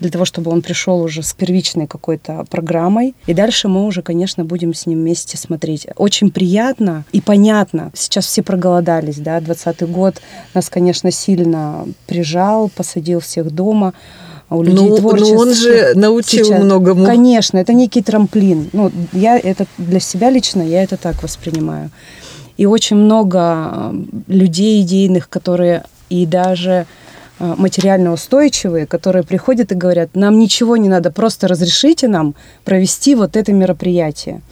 для 0.00 0.10
того, 0.10 0.24
чтобы 0.24 0.50
он 0.50 0.62
пришел 0.62 1.02
уже 1.02 1.22
с 1.22 1.34
первичной 1.34 1.86
какой-то 1.86 2.46
программой. 2.48 3.14
И 3.26 3.34
дальше 3.34 3.68
мы 3.68 3.84
уже, 3.84 4.02
конечно, 4.02 4.44
будем 4.44 4.72
с 4.72 4.86
ним 4.86 5.00
вместе 5.00 5.36
смотреть. 5.36 5.86
Очень 5.96 6.30
приятно 6.30 7.04
и 7.12 7.20
понятно. 7.20 7.92
Сейчас 7.94 8.26
все 8.26 8.42
проголодались, 8.42 9.18
да, 9.18 9.40
20 9.40 9.82
год 9.90 10.22
нас, 10.54 10.70
конечно, 10.70 11.10
сильно 11.10 11.86
прижал, 12.06 12.70
посадил 12.70 13.20
всех 13.20 13.50
дома 13.50 13.92
а 14.50 14.56
у 14.56 14.64
людей 14.64 14.88
ну, 14.88 14.96
творчество. 14.96 15.34
Но 15.34 15.40
он 15.40 15.54
же 15.54 15.92
научил 15.94 16.44
сейчас. 16.44 16.62
многому. 16.62 17.06
Конечно, 17.06 17.56
это 17.56 17.72
некий 17.72 18.02
трамплин. 18.02 18.68
Ну, 18.72 18.90
я 19.12 19.38
это 19.38 19.66
для 19.78 20.00
себя 20.00 20.28
лично, 20.28 20.60
я 20.60 20.82
это 20.82 20.96
так 20.96 21.22
воспринимаю. 21.22 21.90
И 22.56 22.66
очень 22.66 22.96
много 22.96 23.94
людей 24.26 24.82
идейных, 24.82 25.28
которые 25.28 25.84
и 26.10 26.26
даже 26.26 26.86
а, 27.38 27.54
материально 27.56 28.12
устойчивые, 28.12 28.86
которые 28.86 29.22
приходят 29.22 29.70
и 29.70 29.76
говорят, 29.76 30.10
нам 30.14 30.38
ничего 30.38 30.76
не 30.76 30.88
надо, 30.88 31.12
просто 31.12 31.46
разрешите 31.46 32.08
нам 32.08 32.34
провести 32.64 33.14
вот 33.14 33.36
это 33.36 33.52
мероприятие. 33.52 34.42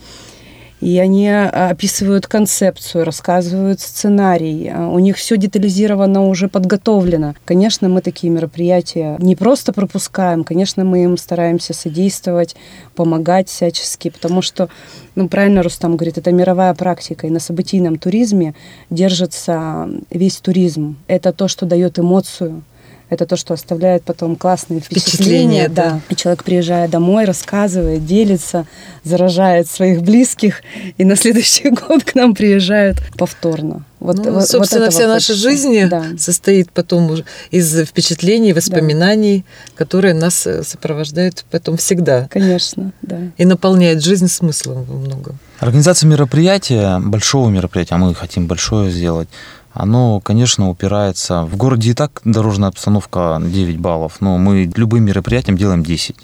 И 0.81 0.97
они 0.97 1.27
а, 1.29 1.69
описывают 1.69 2.27
концепцию, 2.27 3.03
рассказывают 3.03 3.81
сценарий. 3.81 4.71
А, 4.73 4.87
у 4.87 4.99
них 4.99 5.17
все 5.17 5.37
детализировано, 5.37 6.27
уже 6.27 6.47
подготовлено. 6.47 7.35
Конечно, 7.45 7.89
мы 7.89 8.01
такие 8.01 8.31
мероприятия 8.31 9.17
не 9.19 9.35
просто 9.35 9.73
пропускаем, 9.73 10.43
конечно, 10.43 10.85
мы 10.85 11.03
им 11.03 11.17
стараемся 11.17 11.73
содействовать, 11.73 12.55
помогать 12.95 13.49
всячески, 13.49 14.09
потому 14.09 14.41
что, 14.41 14.69
ну, 15.15 15.27
правильно 15.27 15.63
Рустам 15.63 15.97
говорит, 15.97 16.17
это 16.17 16.31
мировая 16.31 16.73
практика, 16.73 17.27
и 17.27 17.29
на 17.29 17.39
событийном 17.39 17.97
туризме 17.97 18.55
держится 18.89 19.89
весь 20.09 20.37
туризм. 20.37 20.97
Это 21.07 21.33
то, 21.33 21.47
что 21.47 21.65
дает 21.65 21.99
эмоцию, 21.99 22.63
это 23.09 23.25
то, 23.25 23.35
что 23.35 23.53
оставляет 23.53 24.03
потом 24.03 24.35
классные 24.35 24.79
впечатления. 24.79 25.65
впечатления 25.65 25.69
да. 25.69 26.01
И 26.09 26.15
человек, 26.15 26.43
приезжая 26.43 26.87
домой, 26.87 27.25
рассказывает, 27.25 28.05
делится, 28.05 28.65
заражает 29.03 29.67
своих 29.67 30.01
близких, 30.01 30.61
и 30.97 31.05
на 31.05 31.15
следующий 31.15 31.69
год 31.87 32.03
к 32.03 32.15
нам 32.15 32.35
приезжают 32.35 32.97
повторно. 33.17 33.83
Вот, 33.99 34.17
ну, 34.17 34.31
вот, 34.31 34.47
собственно, 34.47 34.85
вот 34.85 34.93
вся 34.93 35.07
наша 35.07 35.33
жизнь 35.33 35.89
да. 35.89 36.05
состоит 36.17 36.71
потом 36.71 37.21
из 37.51 37.85
впечатлений, 37.85 38.53
воспоминаний, 38.53 39.43
да. 39.45 39.73
которые 39.75 40.13
нас 40.13 40.47
э, 40.47 40.63
сопровождают 40.63 41.43
потом 41.51 41.75
всегда. 41.75 42.27
Конечно, 42.29 42.93
да. 43.01 43.19
И 43.37 43.43
наполняют 43.43 44.01
жизнь 44.01 44.27
смыслом 44.27 44.85
во 44.85 44.95
многом. 44.95 45.37
Организация 45.59 46.07
мероприятия, 46.07 46.99
большого 46.99 47.49
мероприятия, 47.49 47.95
а 47.95 47.97
мы 47.97 48.15
хотим 48.15 48.47
большое 48.47 48.89
сделать, 48.89 49.27
оно, 49.73 50.19
конечно, 50.19 50.69
упирается... 50.69 51.43
В 51.43 51.55
городе 51.55 51.91
и 51.91 51.93
так 51.93 52.21
дорожная 52.25 52.69
обстановка 52.69 53.41
9 53.43 53.77
баллов, 53.77 54.17
но 54.19 54.37
мы 54.37 54.71
любым 54.75 55.03
мероприятием 55.03 55.57
делаем 55.57 55.83
10. 55.83 56.15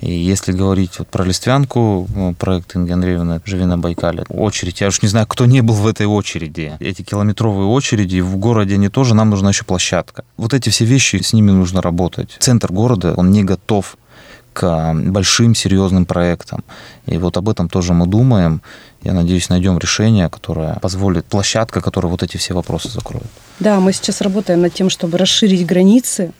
И 0.00 0.12
если 0.12 0.52
говорить 0.52 0.98
вот 0.98 1.08
про 1.08 1.24
Листвянку, 1.24 2.08
ну, 2.14 2.34
проект 2.34 2.74
Инги 2.76 2.92
Андреевны 2.92 3.40
«Живи 3.44 3.64
на 3.64 3.78
Байкале», 3.78 4.24
очередь, 4.28 4.80
я 4.80 4.88
уж 4.88 5.02
не 5.02 5.08
знаю, 5.08 5.26
кто 5.26 5.46
не 5.46 5.60
был 5.60 5.74
в 5.74 5.86
этой 5.86 6.06
очереди. 6.06 6.72
Эти 6.80 7.02
километровые 7.02 7.66
очереди, 7.66 8.20
в 8.20 8.36
городе 8.36 8.74
они 8.74 8.88
тоже, 8.88 9.14
нам 9.14 9.30
нужна 9.30 9.50
еще 9.50 9.64
площадка. 9.64 10.24
Вот 10.36 10.54
эти 10.54 10.70
все 10.70 10.84
вещи, 10.86 11.16
с 11.16 11.32
ними 11.32 11.50
нужно 11.50 11.82
работать. 11.82 12.36
Центр 12.40 12.72
города, 12.72 13.14
он 13.16 13.30
не 13.30 13.44
готов 13.44 13.96
к 14.52 14.94
большим 14.94 15.54
серьезным 15.54 16.06
проектам. 16.06 16.64
И 17.06 17.18
вот 17.18 17.36
об 17.36 17.48
этом 17.48 17.68
тоже 17.68 17.92
мы 17.92 18.06
думаем. 18.06 18.62
Я 19.02 19.14
надеюсь, 19.14 19.48
найдем 19.48 19.78
решение, 19.78 20.28
которое 20.28 20.78
позволит, 20.80 21.24
площадка, 21.24 21.80
которая 21.80 22.10
вот 22.10 22.22
эти 22.22 22.36
все 22.36 22.54
вопросы 22.54 22.90
закроет. 22.90 23.26
Да, 23.58 23.80
мы 23.80 23.92
сейчас 23.92 24.20
работаем 24.20 24.60
над 24.60 24.74
тем, 24.74 24.90
чтобы 24.90 25.16
расширить 25.16 25.66
границы 25.66 26.32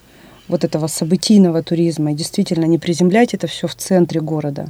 вот 0.49 0.65
этого 0.65 0.87
событийного 0.87 1.63
туризма 1.63 2.13
и 2.13 2.15
действительно 2.15 2.65
не 2.67 2.79
приземлять 2.79 3.35
это 3.35 3.47
все 3.47 3.67
в 3.67 3.75
центре 3.75 4.21
города, 4.21 4.67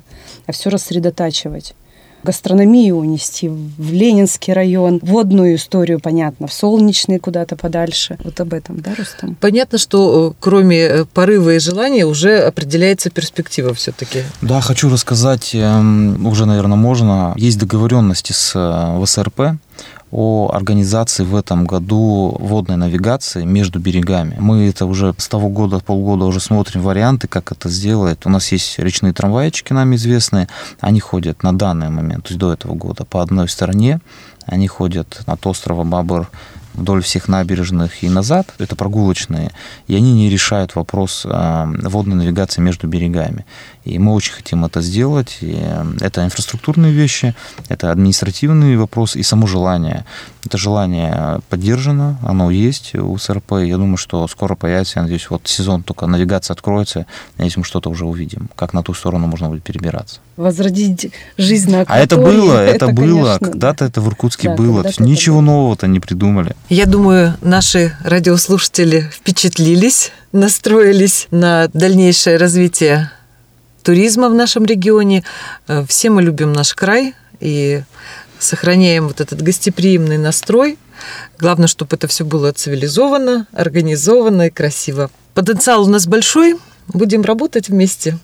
а 0.46 0.52
все 0.52 0.70
рассредотачивать 0.70 1.74
гастрономию 2.22 2.96
унести 2.96 3.48
в 3.48 3.92
Ленинский 3.92 4.52
район, 4.52 5.00
водную 5.02 5.56
историю, 5.56 6.00
понятно, 6.00 6.46
в 6.46 6.52
Солнечный 6.52 7.18
куда-то 7.18 7.56
подальше. 7.56 8.18
Вот 8.24 8.40
об 8.40 8.52
этом, 8.52 8.80
да, 8.80 8.94
Рустам? 8.96 9.36
Понятно, 9.40 9.78
что 9.78 10.30
э, 10.30 10.34
кроме 10.40 10.78
э, 10.78 11.04
порыва 11.04 11.54
и 11.54 11.58
желания 11.58 12.04
уже 12.04 12.38
определяется 12.38 13.10
перспектива 13.10 13.74
все-таки. 13.74 14.22
Да, 14.42 14.60
хочу 14.60 14.90
рассказать, 14.90 15.50
эм, 15.54 16.26
уже, 16.26 16.46
наверное, 16.46 16.76
можно. 16.76 17.34
Есть 17.36 17.58
договоренности 17.58 18.32
с 18.32 18.52
э, 18.54 19.04
ВСРП 19.04 19.58
о 20.12 20.50
организации 20.52 21.24
в 21.24 21.36
этом 21.36 21.66
году 21.66 22.36
водной 22.40 22.76
навигации 22.76 23.44
между 23.44 23.78
берегами. 23.78 24.36
Мы 24.38 24.68
это 24.68 24.86
уже 24.86 25.14
с 25.16 25.28
того 25.28 25.48
года, 25.48 25.78
полгода 25.78 26.24
уже 26.24 26.40
смотрим 26.40 26.82
варианты, 26.82 27.28
как 27.28 27.52
это 27.52 27.68
сделать. 27.68 28.18
У 28.24 28.28
нас 28.28 28.50
есть 28.52 28.78
речные 28.78 29.12
трамвайчики, 29.12 29.72
нам 29.72 29.94
известные. 29.94 30.48
Они 30.80 31.00
ходят 31.00 31.42
на 31.42 31.56
данный 31.56 31.90
момент, 31.90 32.24
то 32.24 32.30
есть 32.30 32.40
до 32.40 32.52
этого 32.52 32.74
года, 32.74 33.04
по 33.04 33.22
одной 33.22 33.48
стороне. 33.48 34.00
Они 34.46 34.66
ходят 34.66 35.22
от 35.26 35.46
острова 35.46 35.84
Бабр 35.84 36.28
вдоль 36.80 37.02
всех 37.02 37.28
набережных 37.28 38.02
и 38.02 38.08
назад, 38.08 38.54
это 38.58 38.74
прогулочные, 38.74 39.52
и 39.86 39.94
они 39.94 40.12
не 40.12 40.30
решают 40.30 40.74
вопрос 40.74 41.22
а, 41.24 41.70
водной 41.82 42.16
навигации 42.16 42.60
между 42.60 42.88
берегами. 42.88 43.44
И 43.84 43.98
мы 43.98 44.14
очень 44.14 44.34
хотим 44.34 44.64
это 44.64 44.80
сделать. 44.82 45.38
И 45.40 45.56
э, 45.56 45.84
это 46.00 46.22
инфраструктурные 46.24 46.92
вещи, 46.92 47.34
это 47.68 47.90
административный 47.90 48.76
вопрос 48.76 49.16
и 49.16 49.22
само 49.22 49.46
желание. 49.46 50.04
Это 50.44 50.58
желание 50.58 51.40
поддержано, 51.48 52.18
оно 52.22 52.50
есть 52.50 52.94
у 52.94 53.16
СРП. 53.16 53.52
Я 53.62 53.76
думаю, 53.76 53.96
что 53.96 54.26
скоро 54.28 54.54
появится, 54.54 54.98
я 54.98 55.02
надеюсь, 55.02 55.28
вот 55.30 55.46
сезон 55.46 55.82
только 55.82 56.06
навигация 56.06 56.54
откроется, 56.54 57.06
надеюсь, 57.36 57.56
мы 57.56 57.64
что-то 57.64 57.90
уже 57.90 58.04
увидим, 58.04 58.48
как 58.54 58.74
на 58.74 58.82
ту 58.82 58.94
сторону 58.94 59.26
можно 59.26 59.48
будет 59.48 59.62
перебираться. 59.62 60.20
Возродить 60.36 61.12
жизнь 61.36 61.70
на 61.70 61.82
А 61.82 61.98
это 61.98 62.16
было, 62.16 62.54
это, 62.62 62.86
это 62.86 62.94
было, 62.94 63.38
когда-то 63.40 63.84
это 63.84 64.00
в 64.00 64.08
Иркутске 64.08 64.48
да, 64.48 64.56
было. 64.56 64.84
ничего 64.98 65.40
нового-то 65.40 65.86
не 65.86 66.00
придумали. 66.00 66.54
Я 66.70 66.86
думаю, 66.86 67.36
наши 67.40 67.96
радиослушатели 68.04 69.10
впечатлились, 69.12 70.12
настроились 70.30 71.26
на 71.32 71.66
дальнейшее 71.72 72.36
развитие 72.36 73.10
туризма 73.82 74.28
в 74.28 74.34
нашем 74.34 74.64
регионе. 74.64 75.24
Э, 75.66 75.84
все 75.88 76.10
мы 76.10 76.22
любим 76.22 76.52
наш 76.52 76.72
край 76.74 77.14
и 77.40 77.82
сохраняем 78.38 79.08
вот 79.08 79.20
этот 79.20 79.42
гостеприимный 79.42 80.16
настрой. 80.16 80.78
Главное, 81.40 81.66
чтобы 81.66 81.96
это 81.96 82.06
все 82.06 82.24
было 82.24 82.52
цивилизованно, 82.52 83.48
организованно 83.50 84.46
и 84.46 84.50
красиво. 84.50 85.10
Потенциал 85.34 85.82
у 85.82 85.88
нас 85.88 86.06
большой. 86.06 86.56
Будем 86.86 87.22
работать 87.22 87.68
вместе. 87.68 88.16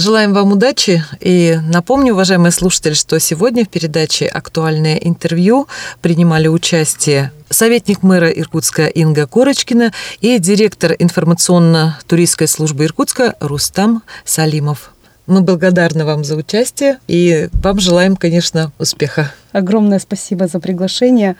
Желаем 0.00 0.32
вам 0.32 0.52
удачи 0.52 1.02
и 1.18 1.58
напомню, 1.60 2.12
уважаемые 2.12 2.52
слушатели, 2.52 2.92
что 2.92 3.18
сегодня 3.18 3.64
в 3.64 3.68
передаче 3.68 4.26
«Актуальное 4.26 4.94
интервью» 4.94 5.66
принимали 6.00 6.46
участие 6.46 7.32
советник 7.50 8.04
мэра 8.04 8.28
Иркутска 8.28 8.86
Инга 8.86 9.26
Корочкина 9.26 9.92
и 10.20 10.38
директор 10.38 10.94
информационно-туристской 10.96 12.46
службы 12.46 12.84
Иркутска 12.84 13.34
Рустам 13.40 14.04
Салимов. 14.24 14.92
Мы 15.26 15.40
благодарны 15.40 16.04
вам 16.04 16.22
за 16.22 16.36
участие 16.36 16.98
и 17.08 17.48
вам 17.54 17.80
желаем, 17.80 18.14
конечно, 18.14 18.70
успеха. 18.78 19.32
Огромное 19.50 19.98
спасибо 19.98 20.46
за 20.46 20.60
приглашение. 20.60 21.34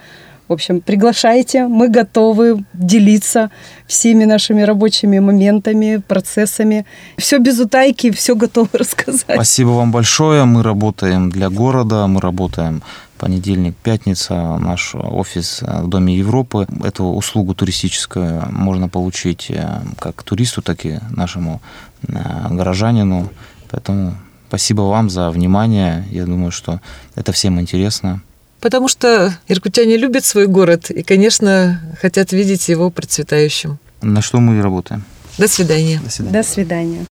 В 0.48 0.52
общем, 0.54 0.80
приглашайте, 0.80 1.68
мы 1.68 1.90
готовы 1.90 2.64
делиться 2.72 3.50
всеми 3.86 4.24
нашими 4.24 4.62
рабочими 4.62 5.18
моментами, 5.18 5.98
процессами. 6.08 6.86
Все 7.18 7.38
без 7.38 7.60
утайки, 7.60 8.10
все 8.10 8.34
готовы 8.34 8.70
рассказать. 8.78 9.34
Спасибо 9.34 9.68
вам 9.68 9.92
большое. 9.92 10.46
Мы 10.46 10.62
работаем 10.62 11.30
для 11.30 11.50
города, 11.50 12.06
мы 12.06 12.22
работаем 12.22 12.82
понедельник, 13.18 13.76
пятница, 13.76 14.56
наш 14.56 14.94
офис 14.94 15.60
в 15.60 15.86
Доме 15.88 16.16
Европы. 16.16 16.66
Эту 16.82 17.04
услугу 17.04 17.54
туристическую 17.54 18.42
можно 18.50 18.88
получить 18.88 19.50
э, 19.50 19.82
как 19.98 20.22
туристу, 20.22 20.62
так 20.62 20.86
и 20.86 20.98
нашему 21.10 21.60
э, 22.06 22.14
горожанину. 22.50 23.28
Поэтому 23.70 24.14
спасибо 24.48 24.82
вам 24.82 25.10
за 25.10 25.28
внимание. 25.30 26.06
Я 26.10 26.24
думаю, 26.24 26.52
что 26.52 26.80
это 27.16 27.32
всем 27.32 27.60
интересно. 27.60 28.22
Потому 28.60 28.88
что 28.88 29.32
иркутяне 29.46 29.96
любят 29.96 30.24
свой 30.24 30.46
город 30.46 30.90
и, 30.90 31.02
конечно, 31.02 31.80
хотят 32.00 32.32
видеть 32.32 32.68
его 32.68 32.90
процветающим. 32.90 33.78
На 34.00 34.22
что 34.22 34.40
мы 34.40 34.58
и 34.58 34.60
работаем. 34.60 35.04
До 35.38 35.46
свидания. 35.46 36.00
До 36.02 36.10
свидания. 36.10 36.32
До 36.32 36.48
свидания. 36.48 37.06